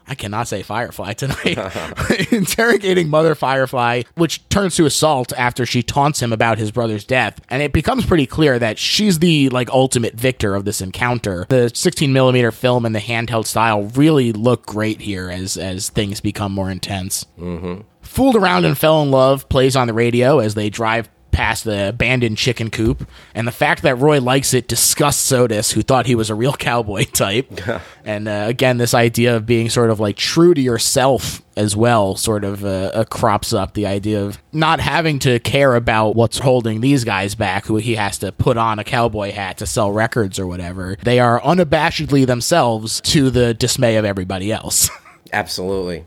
[0.07, 1.57] I cannot say Firefly tonight,
[2.31, 7.39] interrogating Mother Firefly, which turns to assault after she taunts him about his brother's death.
[7.49, 11.45] And it becomes pretty clear that she's the like ultimate victor of this encounter.
[11.49, 16.19] The 16 millimeter film and the handheld style really look great here as as things
[16.19, 17.25] become more intense.
[17.39, 17.81] Mm-hmm.
[18.01, 21.89] Fooled Around and Fell in Love plays on the radio as they drive past the
[21.89, 26.15] abandoned chicken coop, and the fact that Roy likes it disgusts Otis, who thought he
[26.15, 27.51] was a real cowboy type.
[28.05, 32.15] and uh, again, this idea of being sort of like true to yourself as well
[32.15, 33.73] sort of uh, uh, crops up.
[33.73, 37.95] The idea of not having to care about what's holding these guys back, who he
[37.95, 40.97] has to put on a cowboy hat to sell records or whatever.
[41.03, 44.89] They are unabashedly themselves to the dismay of everybody else.
[45.33, 46.05] Absolutely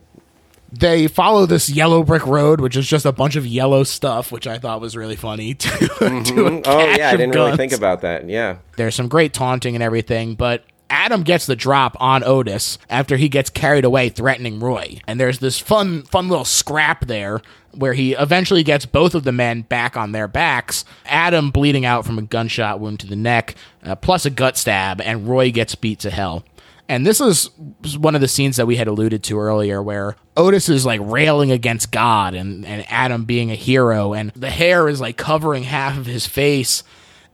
[0.78, 4.46] they follow this yellow brick road, which is just a bunch of yellow stuff, which
[4.46, 5.54] I thought was really funny.
[5.66, 6.62] To, mm-hmm.
[6.62, 7.46] to oh yeah, I didn't guns.
[7.46, 8.28] really think about that.
[8.28, 13.16] Yeah, there's some great taunting and everything, but Adam gets the drop on Otis after
[13.16, 15.00] he gets carried away threatening Roy.
[15.06, 17.40] And there's this fun fun little scrap there
[17.72, 20.84] where he eventually gets both of the men back on their backs.
[21.06, 23.54] Adam bleeding out from a gunshot wound to the neck,
[23.84, 26.44] uh, plus a gut stab, and Roy gets beat to hell.
[26.88, 27.50] And this is
[27.98, 31.50] one of the scenes that we had alluded to earlier where Otis is like railing
[31.50, 35.98] against God and, and Adam being a hero, and the hair is like covering half
[35.98, 36.84] of his face.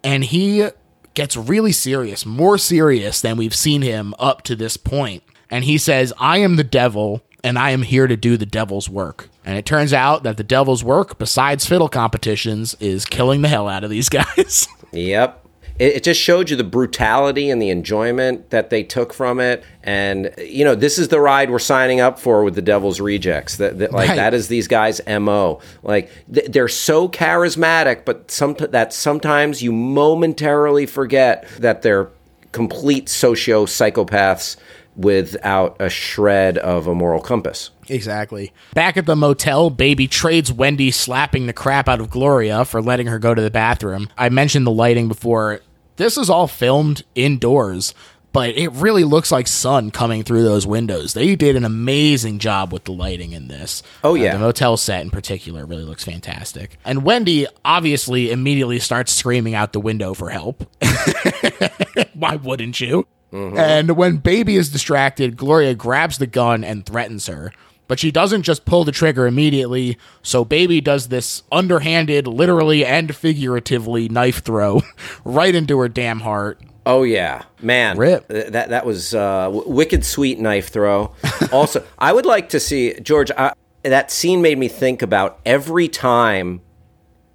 [0.03, 0.69] And he
[1.15, 5.23] gets really serious, more serious than we've seen him up to this point.
[5.51, 8.89] And he says, I am the devil, and I am here to do the devil's
[8.89, 9.29] work.
[9.45, 13.69] And it turns out that the devil's work, besides fiddle competitions, is killing the hell
[13.69, 14.67] out of these guys.
[14.95, 15.42] Yep
[15.79, 19.65] it, it, just showed you the brutality and the enjoyment that they took from it.
[19.83, 23.57] And you know, this is the ride we're signing up for with the Devil's Rejects.
[23.57, 24.17] That, that like right.
[24.17, 25.61] that is these guys' mo.
[25.83, 32.11] Like th- they're so charismatic, but some that sometimes you momentarily forget that they're
[32.53, 34.57] complete socio psychopaths
[34.95, 37.71] without a shred of a moral compass.
[37.93, 38.53] Exactly.
[38.75, 43.07] Back at the motel, Baby trades Wendy slapping the crap out of Gloria for letting
[43.07, 44.09] her go to the bathroom.
[44.17, 45.61] I mentioned the lighting before.
[45.97, 47.95] This is all filmed indoors,
[48.33, 51.13] but it really looks like sun coming through those windows.
[51.13, 53.83] They did an amazing job with the lighting in this.
[54.03, 54.31] Oh, yeah.
[54.31, 56.79] Uh, the motel set in particular really looks fantastic.
[56.85, 60.67] And Wendy obviously immediately starts screaming out the window for help.
[62.15, 63.07] Why wouldn't you?
[63.33, 63.59] Mm-hmm.
[63.59, 67.53] And when Baby is distracted, Gloria grabs the gun and threatens her.
[67.93, 73.15] But she doesn't just pull the trigger immediately, so Baby does this underhanded, literally and
[73.15, 74.81] figuratively knife throw
[75.27, 76.59] right into her damn heart.
[76.87, 77.99] Oh yeah, man!
[77.99, 78.29] Rip.
[78.29, 81.15] That that was uh, wicked sweet knife throw.
[81.53, 83.31] also, I would like to see George.
[83.33, 86.63] I, that scene made me think about every time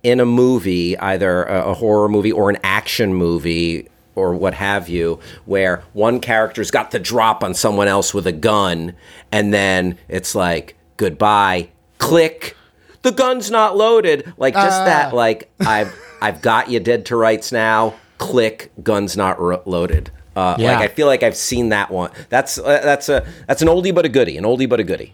[0.01, 4.89] in a movie, either a, a horror movie or an action movie, or what have
[4.89, 8.93] you, where one character's got the drop on someone else with a gun,
[9.31, 12.57] and then it's like, goodbye, click,
[13.03, 14.33] the gun's not loaded.
[14.37, 14.85] Like just uh.
[14.85, 17.93] that, like I've I've got you dead to rights now.
[18.17, 20.09] Click, gun's not ro- loaded.
[20.35, 20.73] Uh, yeah.
[20.73, 22.11] Like I feel like I've seen that one.
[22.29, 25.13] That's uh, that's a that's an oldie but a goodie, an oldie but a goodie.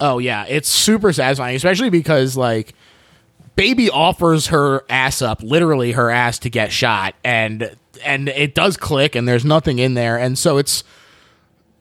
[0.00, 2.74] Oh yeah, it's super satisfying, especially because like
[3.56, 8.76] baby offers her ass up, literally her ass to get shot, and and it does
[8.76, 10.84] click, and there's nothing in there, and so it's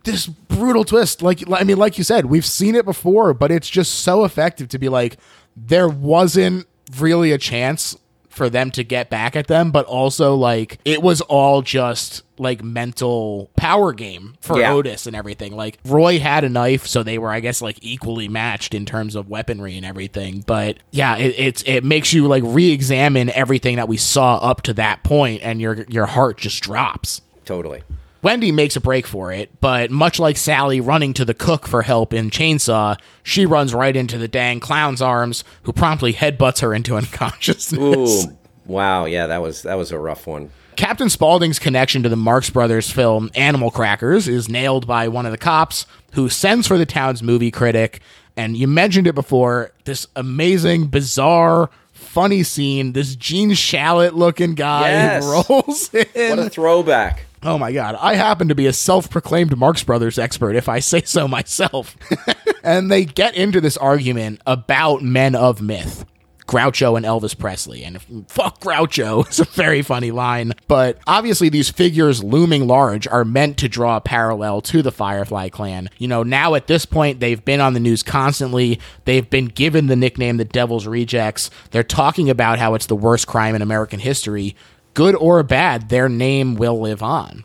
[0.03, 1.22] this brutal twist.
[1.22, 4.70] Like I mean, like you said, we've seen it before, but it's just so effective
[4.70, 5.18] to be like,
[5.55, 7.95] there wasn't really a chance
[8.30, 12.64] for them to get back at them, but also like it was all just like
[12.64, 14.74] mental power game for yeah.
[14.74, 15.56] Otis and everything.
[15.56, 19.16] Like Roy had a knife, so they were, I guess, like equally matched in terms
[19.16, 20.44] of weaponry and everything.
[20.46, 24.74] But yeah, it, it's it makes you like re-examine everything that we saw up to
[24.76, 27.22] that point, and your your heart just drops.
[27.46, 27.84] Totally.
[28.22, 31.84] Wendy makes a break for it, but much like Sally running to the cook for
[31.84, 36.74] help in Chainsaw, she runs right into the dang clown's arms, who promptly headbutts her
[36.74, 38.26] into unconsciousness.
[38.26, 40.52] Ooh, wow, yeah, that was that was a rough one.
[40.78, 45.32] Captain Spaulding's connection to the Marx Brothers film Animal Crackers is nailed by one of
[45.32, 48.00] the cops who sends for the town's movie critic.
[48.38, 52.94] And you mentioned it before this amazing, bizarre, funny scene.
[52.94, 55.26] This Gene Shalit looking guy yes.
[55.26, 56.38] rolls in.
[56.38, 57.26] What a throwback.
[57.42, 57.96] Oh my God.
[58.00, 61.98] I happen to be a self proclaimed Marx Brothers expert, if I say so myself.
[62.64, 66.06] and they get into this argument about men of myth.
[66.48, 67.84] Groucho and Elvis Presley.
[67.84, 70.54] And fuck Groucho is a very funny line.
[70.68, 75.50] But obviously, these figures looming large are meant to draw a parallel to the Firefly
[75.50, 75.89] clan.
[75.98, 78.80] You know, now at this point, they've been on the news constantly.
[79.06, 81.50] They've been given the nickname the Devil's Rejects.
[81.72, 84.56] They're talking about how it's the worst crime in American history
[84.98, 87.43] good or bad, their name will live on.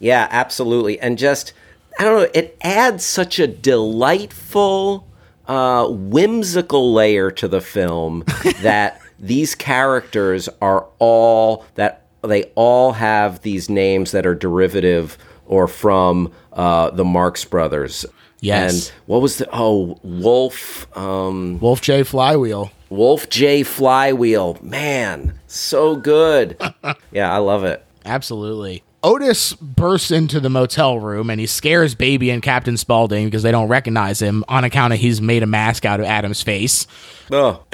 [0.00, 0.98] Yeah, absolutely.
[0.98, 1.52] And just
[1.96, 5.06] I don't know, it adds such a delightful,
[5.46, 8.24] uh, whimsical layer to the film
[8.62, 15.16] that these characters are all that they all have these names that are derivative
[15.46, 18.06] or from uh, the Marx Brothers.
[18.40, 18.88] Yes.
[18.88, 22.70] And what was the oh Wolf um, Wolf J Flywheel.
[22.88, 24.58] Wolf J Flywheel.
[24.62, 26.60] Man, so good.
[27.12, 27.84] yeah, I love it.
[28.04, 28.82] Absolutely.
[29.02, 33.50] Otis bursts into the motel room and he scares Baby and Captain Spaulding because they
[33.50, 36.86] don't recognize him on account of he's made a mask out of Adam's face.
[37.32, 37.62] Oh,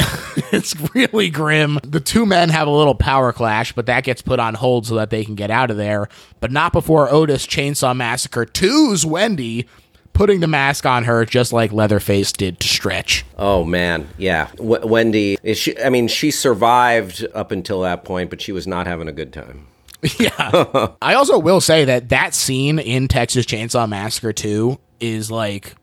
[0.53, 1.81] it's really grim.
[1.83, 4.95] The two men have a little power clash, but that gets put on hold so
[4.97, 6.09] that they can get out of there.
[6.39, 9.67] But not before Otis Chainsaw Massacre 2's Wendy,
[10.13, 13.25] putting the mask on her just like Leatherface did to Stretch.
[13.37, 14.49] oh man, yeah.
[14.59, 15.77] W- Wendy, is she?
[15.83, 19.33] I mean, she survived up until that point, but she was not having a good
[19.33, 19.67] time.
[20.19, 20.89] yeah.
[21.03, 25.75] I also will say that that scene in Texas Chainsaw Massacre 2 is like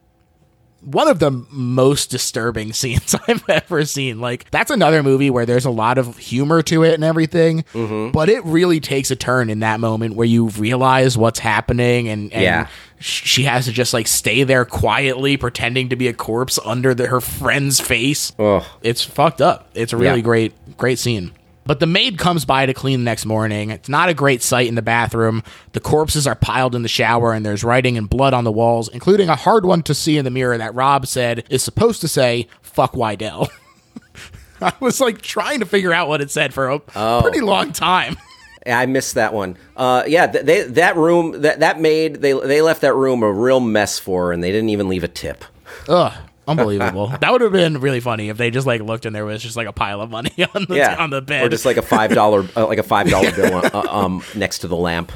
[0.82, 4.20] one of the most disturbing scenes I've ever seen.
[4.20, 8.12] Like, that's another movie where there's a lot of humor to it and everything, mm-hmm.
[8.12, 12.34] but it really takes a turn in that moment where you realize what's happening and,
[12.34, 12.68] and Yeah.
[13.00, 17.08] she has to just like stay there quietly pretending to be a corpse under the,
[17.08, 18.34] her friend's face.
[18.38, 18.64] Ugh.
[18.82, 19.70] It's fucked up.
[19.74, 20.24] It's a really Yeah.
[20.24, 21.32] great, great scene.
[21.66, 23.70] But the maid comes by to clean the next morning.
[23.70, 25.44] It's not a great sight in the bathroom.
[25.72, 28.90] The corpses are piled in the shower, and there's writing and blood on the walls,
[28.90, 32.08] including a hard one to see in the mirror that Rob said is supposed to
[32.08, 33.50] say, fuck Wydell.
[34.62, 38.18] I was like trying to figure out what it said for a pretty long time.
[38.66, 39.58] I missed that one.
[39.76, 43.60] Uh, yeah, they that room that that made they they left that room a real
[43.60, 45.44] mess for, her, and they didn't even leave a tip.
[45.90, 46.14] Ugh.
[46.48, 47.08] Unbelievable.
[47.22, 49.56] that would have been really funny if they just like looked and there was just
[49.56, 51.46] like a pile of money on the Yeah, on the bed.
[51.46, 54.60] or just like a five dollar uh, like a five dollar bill uh, um next
[54.60, 55.12] to the lamp.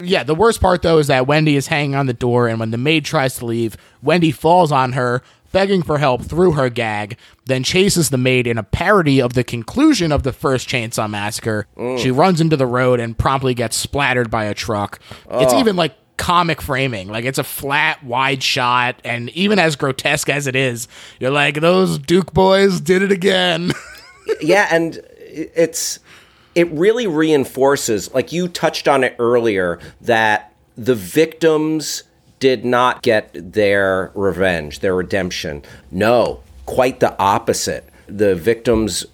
[0.00, 2.70] Yeah, the worst part though is that Wendy is hanging on the door, and when
[2.70, 5.22] the maid tries to leave, Wendy falls on her,
[5.52, 9.44] begging for help through her gag, then chases the maid in a parody of the
[9.44, 11.66] conclusion of the first Chainsaw Massacre.
[11.98, 14.98] She runs into the road and promptly gets splattered by a truck.
[15.30, 17.08] It's even like comic framing.
[17.08, 20.88] Like it's a flat, wide shot, and even as grotesque as it is,
[21.18, 23.72] you're like, those Duke boys did it again.
[24.40, 25.98] yeah, and it's
[26.54, 32.02] it really reinforces like you touched on it earlier that the victims
[32.38, 35.62] did not get their revenge, their redemption.
[35.90, 37.88] No, quite the opposite.
[38.06, 39.06] The victims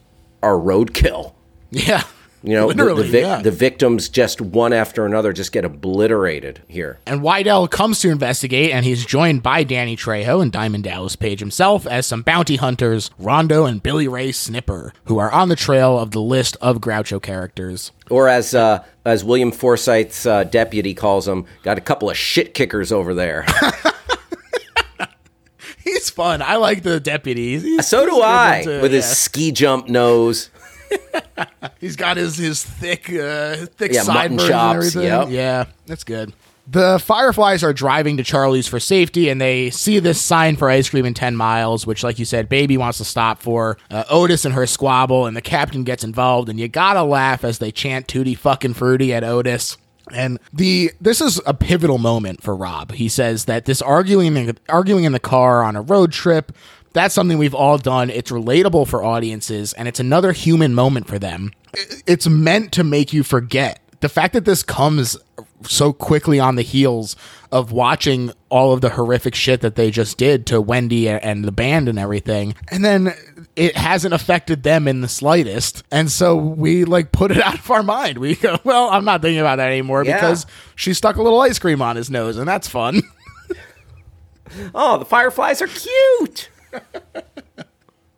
[0.42, 1.34] are roadkill.
[1.70, 2.04] yeah.
[2.42, 3.42] You know, the- the, vic- yeah.
[3.42, 6.98] the victims just one after another just get obliterated here.
[7.06, 11.40] And Wydell comes to investigate, and he's joined by Danny Trejo and Diamond Dallas Page
[11.40, 15.98] himself as some bounty hunters, Rondo and Billy Ray Snapper, who are on the trail
[15.98, 17.90] of the list of Groucho characters.
[18.08, 22.54] Or as uh, as William Forsythe's uh, deputy calls them, got a couple of shit
[22.54, 23.44] kickers over there.
[25.84, 26.42] He's fun.
[26.42, 27.58] I like the deputy.
[27.58, 30.50] He's, so he's do I, with his ski jump nose.
[31.80, 35.02] He's got his his thick uh, thick Yeah, sideburns and everything.
[35.02, 35.28] yep.
[35.30, 36.32] Yeah, that's good.
[36.70, 40.90] The Fireflies are driving to Charlie's for safety, and they see this sign for ice
[40.90, 43.78] cream in 10 miles, which, like you said, Baby wants to stop for.
[43.90, 47.58] Uh, Otis and her squabble, and the captain gets involved, and you gotta laugh as
[47.58, 49.78] they chant Tootie fucking fruity at Otis.
[50.12, 52.92] And the this is a pivotal moment for Rob.
[52.92, 56.52] He says that this arguing in the, arguing in the car on a road trip,
[56.98, 58.10] that's something we've all done.
[58.10, 61.52] It's relatable for audiences, and it's another human moment for them.
[62.06, 65.16] It's meant to make you forget the fact that this comes
[65.62, 67.16] so quickly on the heels
[67.50, 71.50] of watching all of the horrific shit that they just did to Wendy and the
[71.50, 72.54] band and everything.
[72.68, 73.12] And then
[73.56, 75.82] it hasn't affected them in the slightest.
[75.90, 78.18] And so we like put it out of our mind.
[78.18, 80.14] We go, well, I'm not thinking about that anymore Yeah.
[80.16, 80.46] because
[80.76, 83.02] she stuck a little ice cream on his nose and that's fun.
[84.74, 86.48] Oh, the fireflies are cute.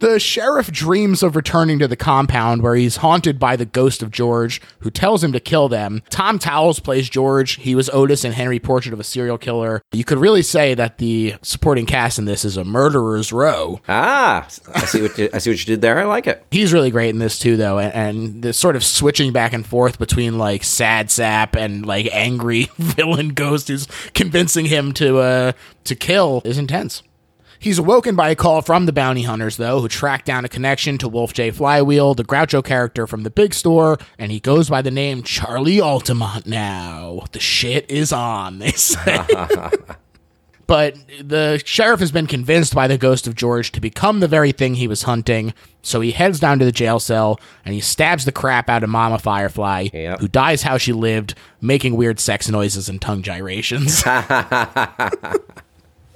[0.01, 4.11] The sheriff dreams of returning to the compound where he's haunted by the ghost of
[4.11, 6.03] George, who tells him to kill them.
[6.09, 7.57] Tom Towles plays George.
[7.57, 9.83] He was Otis in Henry Portrait of a Serial Killer.
[9.93, 13.83] You could really say that the supporting cast in this is a murderer's row.
[13.91, 15.99] Ah, I see what you, I see what you did there.
[15.99, 16.47] I like it.
[16.51, 19.67] He's really great in this too, though, and, and the sort of switching back and
[19.67, 25.53] forth between like sad sap and like angry villain ghost who's convincing him to uh
[25.85, 27.03] to kill is intense.
[27.61, 30.97] He's awoken by a call from the bounty hunters, though, who track down a connection
[30.99, 31.51] to Wolf J.
[31.51, 35.79] Flywheel, the Groucho character from the big store, and he goes by the name Charlie
[35.81, 37.25] Altamont now.
[37.33, 39.21] The shit is on, they say.
[40.67, 44.53] But the sheriff has been convinced by the ghost of George to become the very
[44.53, 45.53] thing he was hunting.
[45.83, 48.89] So he heads down to the jail cell and he stabs the crap out of
[48.89, 50.21] Mama Firefly, Yep.
[50.21, 54.05] who dies how she lived, making weird sex noises and tongue gyrations.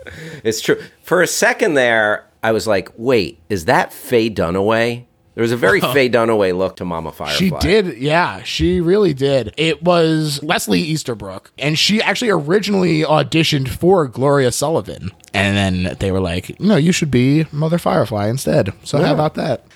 [0.45, 0.81] It's true.
[1.03, 5.05] For a second there, I was like, wait, is that Faye Dunaway?
[5.35, 7.37] There was a very Faye Dunaway look to Mama Firefly.
[7.37, 9.53] She did, yeah, she really did.
[9.57, 15.11] It was Leslie Easterbrook, and she actually originally auditioned for Gloria Sullivan.
[15.33, 18.73] And then they were like, no, you should be Mother Firefly instead.
[18.85, 19.67] So how about that?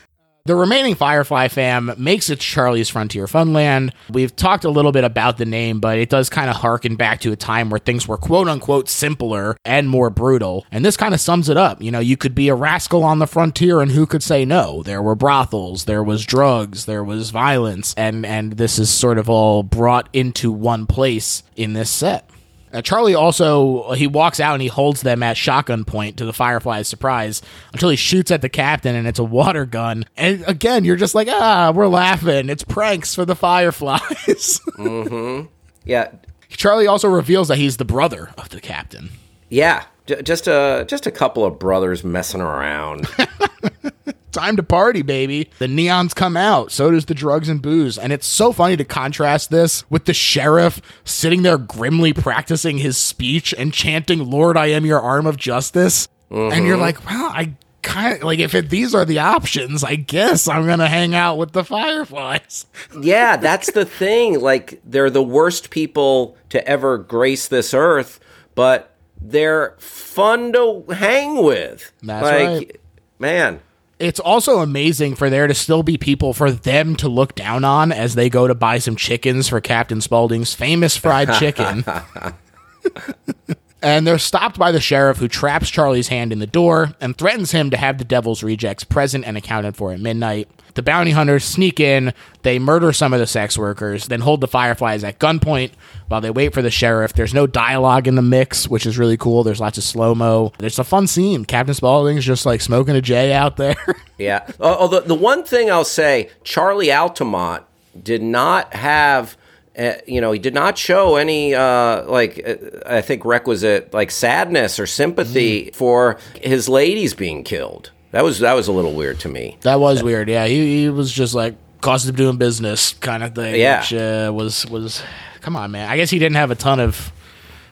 [0.48, 3.92] The remaining Firefly fam makes it Charlie's Frontier Funland.
[4.08, 7.20] We've talked a little bit about the name, but it does kind of harken back
[7.20, 10.64] to a time where things were quote unquote simpler and more brutal.
[10.72, 11.82] And this kind of sums it up.
[11.82, 14.82] You know, you could be a rascal on the frontier and who could say no?
[14.82, 19.28] There were brothels, there was drugs, there was violence, and and this is sort of
[19.28, 22.30] all brought into one place in this set.
[22.72, 26.32] Uh, Charlie also he walks out and he holds them at shotgun point to the
[26.32, 27.40] Firefly's surprise
[27.72, 30.04] until he shoots at the captain and it's a water gun.
[30.16, 32.48] And again, you're just like, ah, we're laughing.
[32.50, 34.60] It's pranks for the Fireflies.
[34.78, 35.46] Mm-hmm.
[35.84, 36.10] Yeah,
[36.50, 39.10] Charlie also reveals that he's the brother of the captain.
[39.48, 39.84] yeah.
[40.06, 43.06] J- just a just a couple of brothers messing around.
[44.32, 45.50] Time to party, baby.
[45.58, 46.70] The neons come out.
[46.70, 47.96] So does the drugs and booze.
[47.98, 52.96] And it's so funny to contrast this with the sheriff sitting there grimly practicing his
[52.96, 56.08] speech and chanting, Lord, I am your arm of justice.
[56.30, 56.84] And you're uh-huh.
[56.84, 60.66] like, well, I kind of like if it, these are the options, I guess I'm
[60.66, 62.66] going to hang out with the Fireflies.
[63.00, 64.40] yeah, that's the thing.
[64.40, 68.20] Like they're the worst people to ever grace this earth,
[68.54, 71.92] but they're fun to hang with.
[72.02, 72.80] That's like, right.
[73.18, 73.60] Man,
[73.98, 77.90] It's also amazing for there to still be people for them to look down on
[77.90, 81.84] as they go to buy some chickens for Captain Spaulding's famous fried chicken.
[83.82, 87.52] and they're stopped by the sheriff who traps Charlie's hand in the door and threatens
[87.52, 90.48] him to have the devil's rejects present and accounted for at midnight.
[90.74, 92.12] The bounty hunters sneak in,
[92.42, 95.72] they murder some of the sex workers, then hold the fireflies at gunpoint
[96.06, 97.14] while they wait for the sheriff.
[97.14, 99.42] There's no dialogue in the mix, which is really cool.
[99.42, 100.52] There's lots of slow mo.
[100.58, 101.44] There's a fun scene.
[101.46, 103.76] Captain Spaulding's just like smoking a J out there.
[104.18, 104.48] Yeah.
[104.58, 107.62] Although the one thing I'll say, Charlie Altamont
[108.02, 109.36] did not have,
[109.78, 112.56] uh, you know, he did not show any uh, like uh,
[112.86, 117.90] I think requisite like sadness or sympathy for his ladies being killed.
[118.10, 119.58] That was that was a little weird to me.
[119.62, 120.28] That was weird.
[120.28, 123.54] Yeah, he, he was just like cost of doing business kind of thing.
[123.60, 123.80] Yeah.
[123.80, 125.02] which uh, was was
[125.40, 125.88] come on, man.
[125.88, 127.12] I guess he didn't have a ton of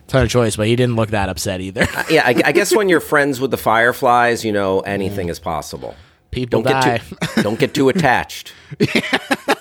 [0.07, 1.87] ton of choice, but he didn't look that upset either.
[2.11, 5.97] Yeah, I, I guess when you're friends with the Fireflies, you know anything is possible.
[6.31, 6.99] People Don't die.
[6.99, 8.53] get too don't get too attached.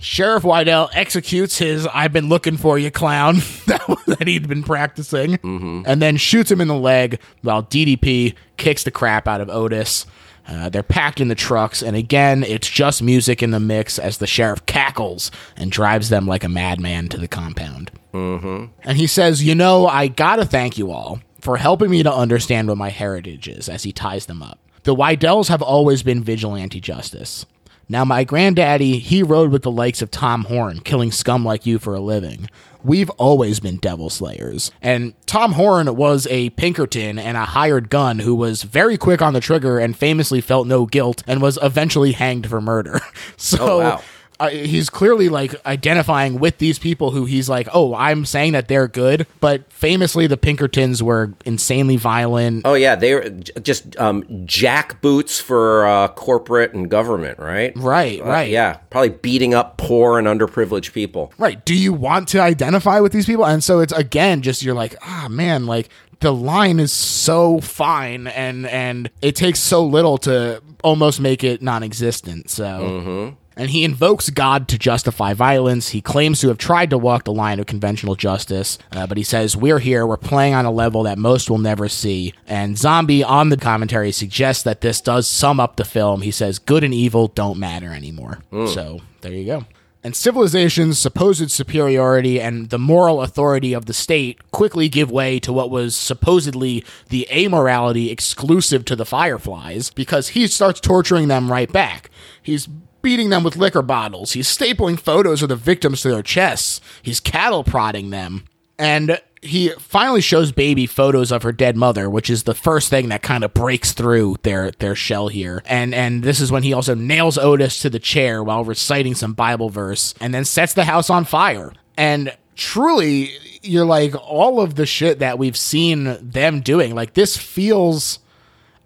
[0.00, 3.36] Sheriff Wydell executes his "I've been looking for you, clown"
[3.66, 8.90] that, he'd been practicing, and then shoots him in the leg while DDP kicks the
[8.90, 10.06] crap out of Otis.
[10.46, 14.16] Uh, they're packed in the trucks, and again, it's just music in the mix as
[14.16, 17.90] the sheriff cackles and drives them like a madman to the compound.
[18.14, 18.72] Mm-hmm.
[18.82, 22.68] And he says, You know, I gotta thank you all for helping me to understand
[22.68, 24.58] what my heritage is as he ties them up.
[24.84, 27.44] The Wydells have always been vigilante justice.
[27.88, 31.78] Now, my granddaddy, he rode with the likes of Tom Horn, killing scum like you
[31.78, 32.48] for a living.
[32.84, 34.70] We've always been devil slayers.
[34.82, 39.32] And Tom Horn was a Pinkerton and a hired gun who was very quick on
[39.32, 43.00] the trigger and famously felt no guilt and was eventually hanged for murder.
[43.36, 44.02] So Oh, wow.
[44.40, 48.68] Uh, he's clearly like identifying with these people who he's like, oh, I'm saying that
[48.68, 52.62] they're good, but famously the Pinkertons were insanely violent.
[52.64, 53.28] Oh yeah, they were
[53.62, 57.72] just um, jack boots for uh, corporate and government, right?
[57.76, 58.48] Right, Uh, right.
[58.50, 61.32] yeah, probably beating up poor and underprivileged people.
[61.38, 61.64] Right.
[61.64, 63.44] Do you want to identify with these people?
[63.46, 65.88] And so it's again just you're like, ah man, like
[66.20, 71.60] the line is so fine and and it takes so little to almost make it
[71.62, 72.50] non-existent.
[72.50, 75.88] So and he invokes God to justify violence.
[75.88, 79.24] He claims to have tried to walk the line of conventional justice, uh, but he
[79.24, 82.32] says, We're here, we're playing on a level that most will never see.
[82.46, 86.22] And Zombie on the commentary suggests that this does sum up the film.
[86.22, 88.38] He says, Good and evil don't matter anymore.
[88.68, 89.64] So there you go.
[90.04, 95.52] And civilization's supposed superiority and the moral authority of the state quickly give way to
[95.52, 101.70] what was supposedly the amorality exclusive to the Fireflies because he starts torturing them right
[101.70, 102.10] back.
[102.40, 102.68] He's
[103.02, 104.32] beating them with liquor bottles.
[104.32, 106.80] He's stapling photos of the victims to their chests.
[107.02, 108.44] He's cattle prodding them.
[108.78, 113.08] And he finally shows baby photos of her dead mother, which is the first thing
[113.08, 115.62] that kind of breaks through their their shell here.
[115.66, 119.34] And and this is when he also nails Otis to the chair while reciting some
[119.34, 121.72] Bible verse and then sets the house on fire.
[121.96, 126.94] And truly, you're like all of the shit that we've seen them doing.
[126.94, 128.18] Like this feels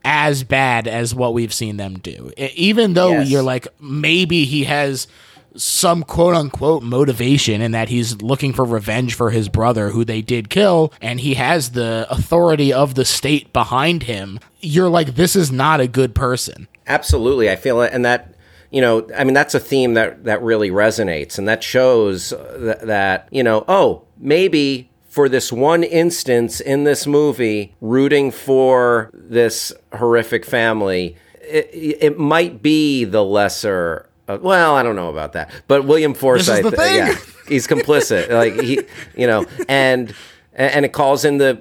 [0.05, 2.33] as bad as what we've seen them do.
[2.37, 3.31] Even though Yes.
[3.31, 5.07] you're like maybe he has
[5.55, 10.23] some quote unquote motivation in that he's looking for revenge for his brother who they
[10.23, 14.39] did kill and he has the authority of the state behind him.
[14.61, 16.69] You're like this is not a good person.
[16.87, 18.35] Absolutely, I feel it, and that
[18.70, 22.57] you know, I mean, that's a theme that that really resonates, and that shows uh,
[22.61, 29.10] that, that you know, oh, maybe for this one instance in this movie, rooting for
[29.12, 31.68] this horrific family, it,
[32.01, 34.09] it might be the lesser.
[34.26, 37.14] Uh, well, I don't know about that, but William Forsythe, uh, yeah,
[37.47, 38.30] he's complicit.
[38.30, 38.80] like he,
[39.14, 40.14] you know, and
[40.55, 41.60] and it calls in the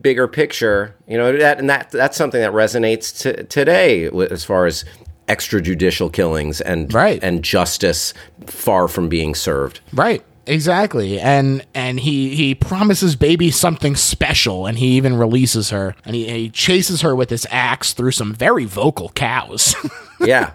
[0.00, 0.96] bigger picture.
[1.06, 4.84] You know that and that that's something that resonates to, today as far as
[5.28, 7.22] extrajudicial killings and Right.
[7.22, 8.12] and justice
[8.46, 9.78] far from being served.
[9.92, 10.24] Right.
[10.46, 11.20] Exactly.
[11.20, 16.28] And and he he promises baby something special and he even releases her and he,
[16.28, 19.74] he chases her with his axe through some very vocal cows.
[20.24, 20.52] Yeah,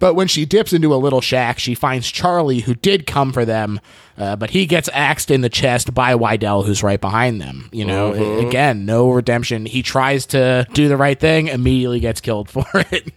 [0.00, 3.46] but when she dips into a little shack, she finds Charlie who did come for
[3.46, 3.80] them,
[4.18, 7.70] uh, but he gets axed in the chest by Wydell who's right behind them.
[7.72, 9.64] You know, A- again, no redemption.
[9.64, 13.14] He tries to do the right thing, immediately gets killed for it.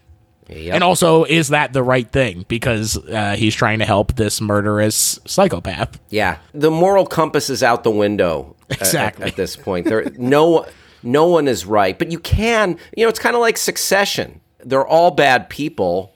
[0.50, 0.74] Yep.
[0.76, 2.44] And also, is that the right thing?
[2.48, 6.00] Because uh, he's trying to help this murderous psychopath.
[6.10, 6.38] yeah.
[6.54, 8.56] The moral compass is out the window.
[8.70, 9.28] at- Exactly.
[9.28, 9.86] at, this point.
[9.88, 10.66] There no
[11.04, 12.78] no one is right, but you can.
[12.98, 14.42] You know, it's kind of like Succession.
[14.66, 16.14] They're all bad people,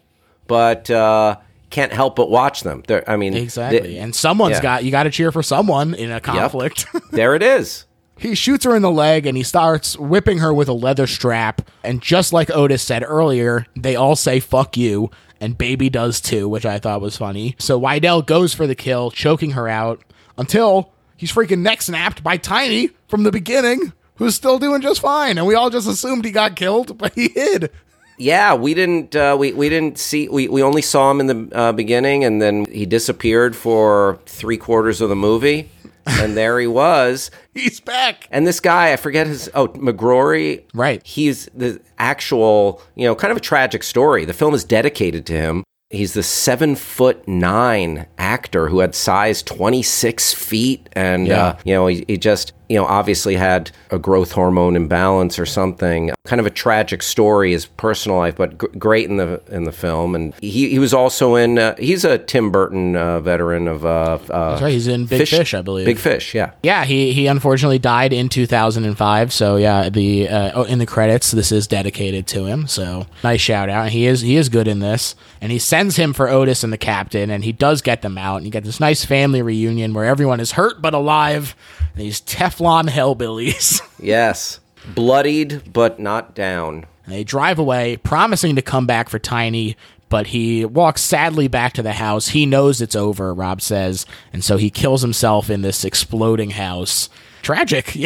[0.47, 1.38] but uh,
[1.69, 2.84] can't help but watch them.
[2.88, 3.80] They're, I mean, Exactly.
[3.80, 4.61] they- and someone's yeah.
[4.61, 6.85] got you got to cheer for someone in a conflict.
[7.11, 7.85] there it is.
[8.24, 11.70] He shoots her in the leg and he starts whipping her with a leather strap.
[11.84, 15.12] And just like Otis said earlier, they all say fuck you
[15.44, 17.56] and Baby does too, which I thought was funny.
[17.60, 20.02] So Wydell goes for the kill, choking her out
[20.38, 25.38] until he's freaking neck snapped by Tiny from the beginning, who's still doing just fine.
[25.38, 27.72] And we all just assumed he got killed, but he hid.
[28.18, 29.16] Yeah, we didn't.
[29.16, 30.30] Uh, we we didn't see.
[30.30, 34.56] We, we only saw him in the uh, beginning, and then he disappeared for three
[34.56, 35.72] quarters of the movie,
[36.05, 37.31] and there he was.
[37.53, 38.27] He's back.
[38.31, 39.49] And this guy, I forget his.
[39.53, 40.63] Oh, McGrory.
[40.73, 41.05] Right.
[41.05, 42.81] He's the actual.
[42.95, 44.25] You know, kind of a tragic story.
[44.25, 45.63] The film is dedicated to him.
[45.89, 50.89] He's the seven foot nine actor who had size 26 feet.
[50.93, 51.43] And, Yeah.
[51.45, 55.45] uh, you know, he, he just, you know, obviously had a growth hormone imbalance or
[55.45, 56.10] something.
[56.26, 59.72] Kind of a tragic story, his personal life, but g- great in the in the
[59.72, 60.16] film.
[60.16, 63.86] And he, he was also in, uh, he's a Tim Burton uh, veteran of.
[63.86, 65.86] Uh, uh, right, he's in Big Fish, I believe.
[65.86, 66.54] Big Fish, yeah.
[66.64, 69.32] Yeah, he he unfortunately died in 2005.
[69.32, 72.66] So yeah, the uh, oh, in the credits, this is dedicated to him.
[72.66, 73.90] So nice shout out.
[73.90, 76.78] He is he is good in this, and he sends him for Otis and the
[76.80, 80.06] captain, and he does get them out, and you get this nice family reunion where
[80.06, 81.56] everyone is hurt but alive.
[81.95, 83.82] These Teflon hellbillies.
[84.03, 84.60] Yes.
[84.95, 86.86] Bloodied, but not down.
[87.07, 89.78] They drive away, promising to come back for Tiny,
[90.10, 92.28] but he walks sadly back to the house.
[92.30, 97.07] He knows it's over, Rob says, and so he kills himself in this exploding house.
[97.41, 97.88] Tragic.
[97.90, 98.06] he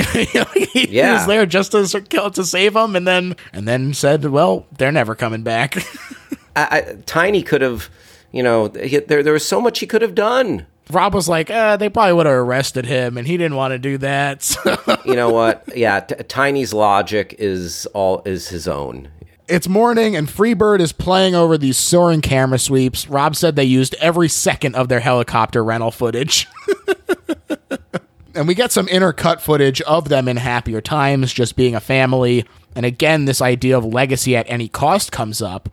[0.90, 1.14] Yeah.
[1.14, 4.92] was there just to kill to save him, and then and then said, "Well, they're
[4.92, 5.78] never coming back."
[6.56, 7.90] I, I, Tiny could have,
[8.32, 10.66] you know, he, there there was so much he could have done.
[10.90, 13.80] Rob was like, uh, "They probably would have arrested him, and he didn't want to
[13.80, 15.64] do that." So You know what?
[15.76, 19.10] Yeah, t- Tiny's logic is all is his own.
[19.48, 23.08] It's morning and Freebird is playing over these soaring camera sweeps.
[23.08, 26.48] Rob said they used every second of their helicopter rental footage.
[28.36, 32.46] and we get some intercut footage of them in happier times, just being a family.
[32.76, 35.70] And again, this idea of legacy at any cost comes up.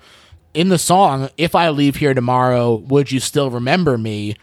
[0.55, 4.37] In the song, If I Leave Here Tomorrow, Would You Still Remember Me?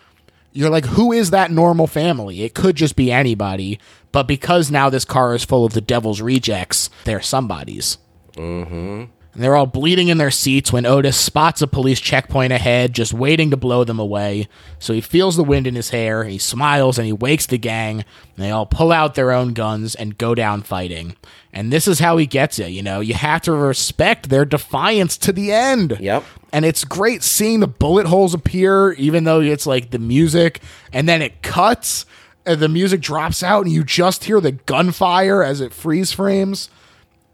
[0.53, 2.44] You're like, who is that normal family?
[2.44, 3.80] It could just be anybody.
[4.11, 7.98] But because now this car is full of the devil's rejects, they're somebody's.
[8.34, 9.06] Mm-hmm.
[9.33, 13.13] And they're all bleeding in their seats when Otis spots a police checkpoint ahead, just
[13.13, 14.49] waiting to blow them away.
[14.77, 17.99] So he feels the wind in his hair, he smiles, and he wakes the gang.
[18.35, 21.15] And they all pull out their own guns and go down fighting.
[21.53, 22.99] And this is how he gets you, you know?
[22.99, 25.97] You have to respect their defiance to the end.
[25.99, 26.25] Yep.
[26.51, 31.07] And it's great seeing the bullet holes appear, even though it's like the music, and
[31.07, 32.05] then it cuts,
[32.45, 36.69] and the music drops out, and you just hear the gunfire as it freeze frames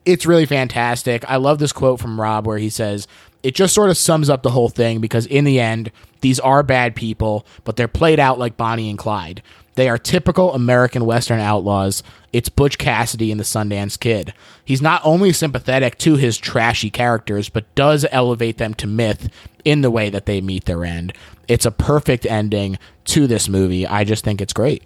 [0.08, 1.30] it's really fantastic.
[1.30, 3.08] I love this quote from Rob where he says,
[3.44, 6.64] It just sort of sums up the whole thing because in the end, these are
[6.64, 9.44] bad people, but they're played out like Bonnie and Clyde.
[9.76, 12.02] They are typical American Western outlaws.
[12.34, 14.34] It's Butch Cassidy and the Sundance Kid.
[14.66, 19.30] He's not only sympathetic to his trashy characters, but does elevate them to myth
[19.66, 21.14] in the way that they meet their end.
[21.48, 23.86] It's a perfect ending to this movie.
[23.86, 24.84] I just think it's great.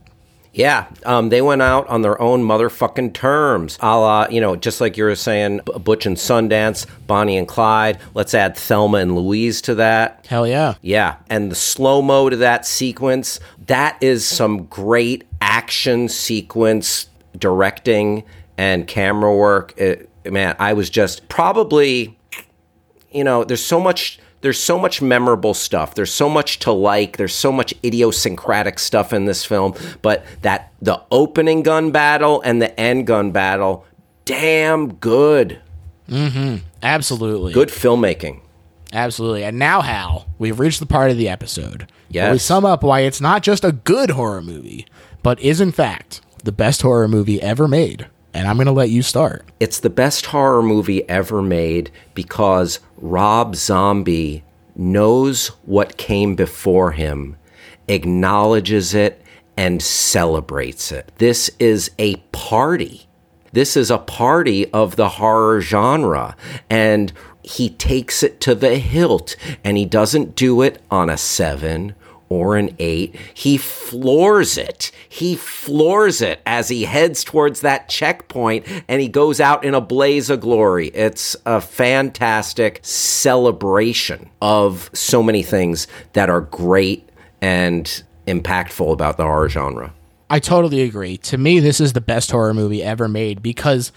[0.53, 4.82] Yeah, um, they went out on their own motherfucking terms, a la, you know, just
[4.82, 7.99] like you were saying, Butch and Sundance, Bonnie and Clyde.
[8.14, 10.26] Let's add Thelma and Louise to that.
[10.28, 10.73] Hell yeah.
[10.82, 17.07] Yeah, and the slow mo to that sequence, that is some great action sequence
[17.38, 18.23] directing
[18.57, 19.73] and camera work.
[19.78, 22.18] It, man, I was just probably,
[23.10, 25.95] you know, there's so much there's so much memorable stuff.
[25.95, 27.18] There's so much to like.
[27.18, 29.76] There's so much idiosyncratic stuff in this film.
[30.01, 33.85] But that the opening gun battle and the end gun battle,
[34.26, 35.61] damn good.
[36.09, 36.57] Mm-hmm.
[36.84, 37.53] Absolutely.
[37.53, 38.41] Good filmmaking.
[38.93, 39.43] Absolutely.
[39.43, 43.01] And now, Hal, we've reached the part of the episode where we sum up why
[43.01, 44.85] it's not just a good horror movie,
[45.23, 48.07] but is in fact the best horror movie ever made.
[48.34, 49.45] And I'm going to let you start.
[49.60, 54.44] It's the best horror movie ever made because Rob Zombie
[54.76, 57.36] knows what came before him,
[57.88, 59.22] acknowledges it,
[59.58, 61.12] and celebrates it.
[61.18, 63.08] This is a party.
[63.52, 66.38] This is a party of the horror genre.
[66.70, 67.12] And
[67.44, 71.95] he takes it to the hilt, and he doesn't do it on a seven
[72.32, 73.14] or an eight.
[73.34, 74.90] He floors it.
[75.10, 79.82] He floors it as he heads towards that checkpoint and he goes out in a
[79.82, 80.88] blaze of glory.
[80.94, 87.10] It's a fantastic celebration of so many things that are great
[87.41, 89.94] and impactful about the horror genre.
[90.30, 91.18] I totally agree.
[91.18, 93.91] To me, this is the best horror movie ever made because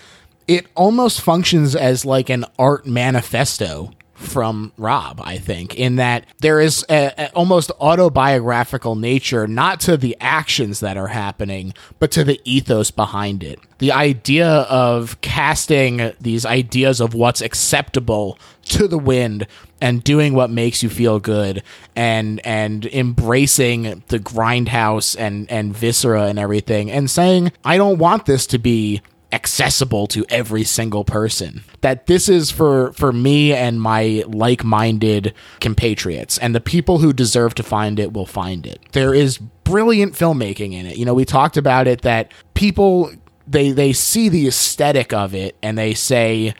[0.48, 6.60] it almost functions as like an art manifesto from Rob, I think, in that there
[6.60, 12.24] is a, a almost autobiographical nature, not to the actions that are happening, but to
[12.24, 13.58] the ethos behind it.
[13.78, 19.46] The idea of casting these ideas of what's acceptable to the wind
[19.80, 21.62] and doing what makes you feel good
[21.94, 28.24] and and embracing the grindhouse and and viscera and everything and saying I don't want
[28.24, 29.02] this to be
[29.34, 31.64] accessible to every single person.
[31.82, 36.38] That this is for for me and my like-minded compatriots.
[36.38, 38.80] And the people who deserve to find it will find it.
[38.92, 40.96] There is brilliant filmmaking in it.
[40.96, 43.10] You know we talked about it that people
[43.46, 46.54] they they see the aesthetic of it and they say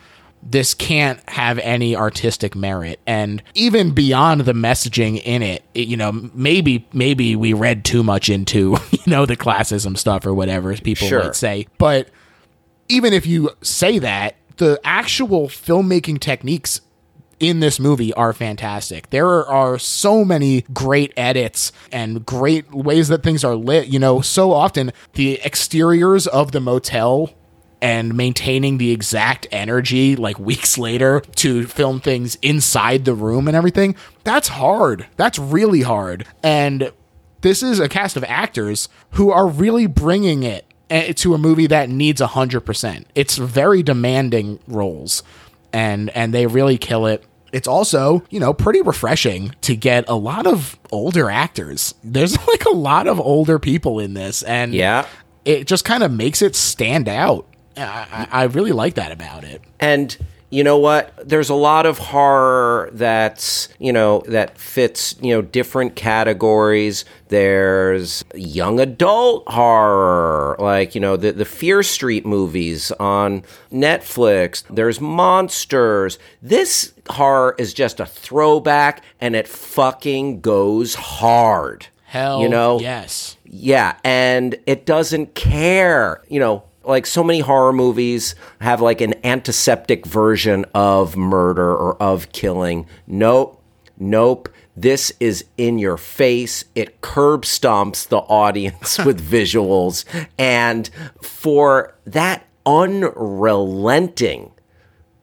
[0.47, 3.01] this can't have any artistic merit.
[3.07, 8.03] And even beyond the messaging in it, it, you know maybe maybe we read too
[8.03, 11.23] much into you know the classism stuff or whatever people Sure.
[11.25, 11.67] might say.
[11.79, 12.09] But
[12.89, 16.81] even if you say that the actual filmmaking techniques
[17.41, 19.11] in this movie are fantastic.
[19.11, 23.89] There are so many great edits and great ways that things are lit.
[23.89, 27.35] You know, so often the exteriors of the motel
[27.83, 33.57] and maintaining the exact energy like weeks later to film things inside the room and
[33.57, 35.07] everything, that's hard.
[35.17, 36.27] That's really hard.
[36.43, 36.93] And
[37.43, 41.67] this is a cast of actors who are really bringing it Eh, to a movie
[41.67, 43.05] that needs 100%.
[43.15, 45.23] It's very demanding roles
[45.73, 47.25] and and they really kill it.
[47.53, 51.95] It's also, you know, pretty refreshing to get a lot of older actors.
[52.05, 55.07] There's like a lot of older people in this and Yeah.
[55.45, 57.47] it just kind of makes it stand out.
[57.77, 59.63] I, I I really like that about it.
[59.81, 60.17] And
[60.55, 61.13] you know what?
[61.29, 67.05] There's a lot of horror that's, you know, that fits, you know, different categories.
[67.27, 74.63] There's young adult horror, like, you know, the, the Fear Street movies on Netflix.
[74.71, 76.21] There's monsters.
[76.41, 81.89] This horror is just a throwback and it fucking goes hard.
[82.05, 83.37] Hell, you know, yes.
[83.45, 86.23] yeah, and it doesn't care.
[86.29, 92.01] You know, like so many horror movies have like an antiseptic version of murder or
[92.03, 92.87] of killing.
[93.07, 93.63] Nope.
[93.99, 94.49] Nope.
[94.77, 96.65] This is in your face.
[96.75, 100.05] It curb stomps the audience with visuals.
[100.39, 100.91] And
[101.23, 104.53] for that unrelenting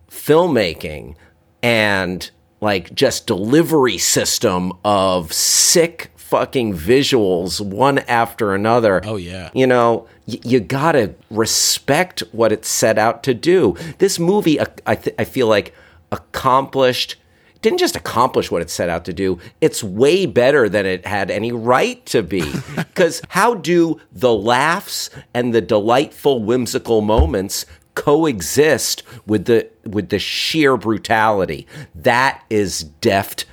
[0.09, 1.15] filmmaking
[1.63, 2.29] and
[2.59, 9.01] like just delivery system of sick fucking visuals one after another.
[9.03, 9.49] Oh, yeah.
[9.53, 13.75] You know, y- you gotta respect what it set out to do.
[13.97, 15.75] This movie, uh, I, th- I feel like,
[16.11, 17.17] accomplished.
[17.61, 19.37] Didn't just accomplish what it set out to do.
[19.59, 22.43] It's way better than it had any right to be.
[22.75, 30.19] Because how do the laughs and the delightful, whimsical moments coexist with the with the
[30.19, 31.67] sheer brutality?
[31.95, 33.45] That is deft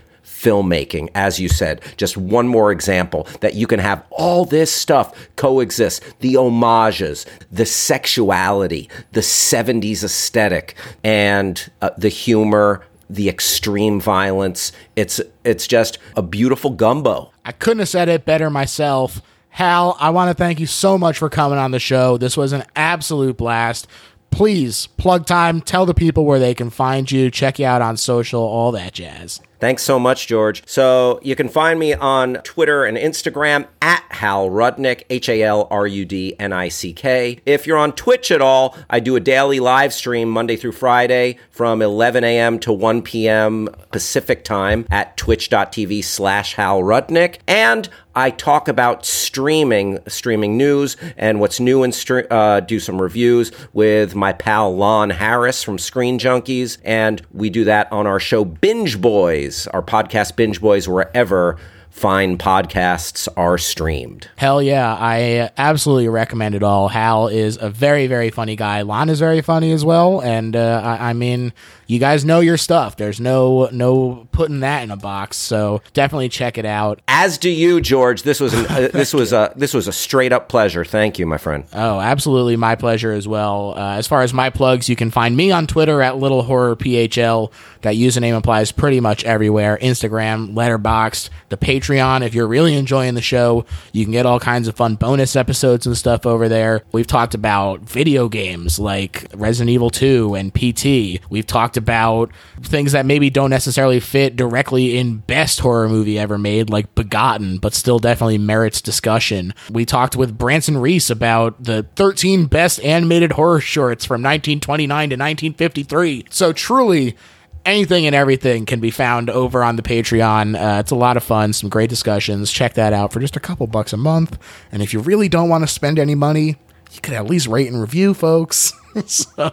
[0.49, 1.83] filmmaking, as you said.
[1.97, 7.67] Just one more example that you can have all this stuff coexist the homages, the
[7.67, 12.85] sexuality, the 70s aesthetic, and uh, the humor.
[13.11, 14.71] The extreme violence.
[14.95, 17.33] It's it's just a beautiful gumbo.
[17.43, 19.23] I couldn't have said it better myself.
[19.49, 22.19] Hal, I want to thank you so much for coming on the show.
[22.19, 23.87] This was an absolute blast.
[24.31, 27.97] Please plug time, tell the people where they can find you, check you out on
[27.97, 29.41] social, all that jazz.
[29.61, 30.63] Thanks so much, George.
[30.67, 35.67] So you can find me on Twitter and Instagram at Hal Rudnick, H A L
[35.71, 37.41] R U D N I C K.
[37.45, 41.39] If you're on Twitch at all, I do a daily live stream Monday through Friday
[41.51, 42.59] from 11 a.m.
[42.61, 43.69] to 1 p.m.
[43.91, 47.39] Pacific time at twitch.tv slash Hal Rudnick.
[47.47, 53.01] And I talk about streaming, streaming news, and what's new and stre- uh, do some
[53.01, 58.19] reviews with my pal Lon Harris from Screen Junkies, and we do that on our
[58.19, 59.01] show Binge
[59.49, 61.57] Boys, our podcast Binge Boys, wherever
[61.89, 64.29] fine podcasts are streamed.
[64.37, 66.89] Hell yeah, I absolutely recommend it all.
[66.89, 68.83] Hal is a very, very funny guy.
[68.83, 71.55] Lon is very funny as well, and uh, I, I mean,
[71.89, 72.97] you guys know your stuff.
[72.97, 75.39] There's no no putting that in a box.
[75.39, 77.01] So definitely check it out.
[77.09, 78.23] As do you, George.
[78.23, 80.85] This was an, uh, this was a this was a straight up pleasure.
[80.85, 81.65] Thank you, my friend.
[81.73, 83.75] Oh, absolutely, my pleasure as well.
[83.77, 86.77] Uh, as far as my plugs, you can find me on Twitter at Little Horror
[86.77, 87.51] PHL.
[87.83, 89.79] That username applies pretty much everywhere.
[89.81, 92.27] Instagram, Letterboxd, the Patreon.
[92.27, 95.87] If you're really enjoying the show, you can get all kinds of fun bonus episodes
[95.87, 96.83] and stuff over there.
[96.93, 101.25] We've talked about video games like Resident Evil 2 and PT.
[101.31, 102.31] We've talked about
[102.63, 107.57] things that maybe don't necessarily fit directly in best horror movie ever made, like Begotten,
[107.57, 109.55] but still definitely merits discussion.
[109.71, 115.15] We talked with Branson Reese about the 13 best animated horror shorts from 1929 to
[115.15, 116.27] 1953.
[116.29, 117.17] So truly,
[117.65, 120.55] anything and everything can be found over on the Patreon.
[120.57, 122.51] Uh, it's a lot of fun, some great discussions.
[122.51, 124.39] Check that out for just a couple bucks a month.
[124.73, 126.57] And if you really don't want to spend any money,
[126.93, 128.73] you could at least rate and review, folks.
[129.07, 129.53] so,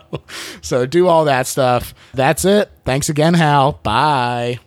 [0.62, 1.94] so do all that stuff.
[2.14, 2.72] That's it.
[2.84, 3.80] Thanks again, Hal.
[3.84, 4.60] Bye.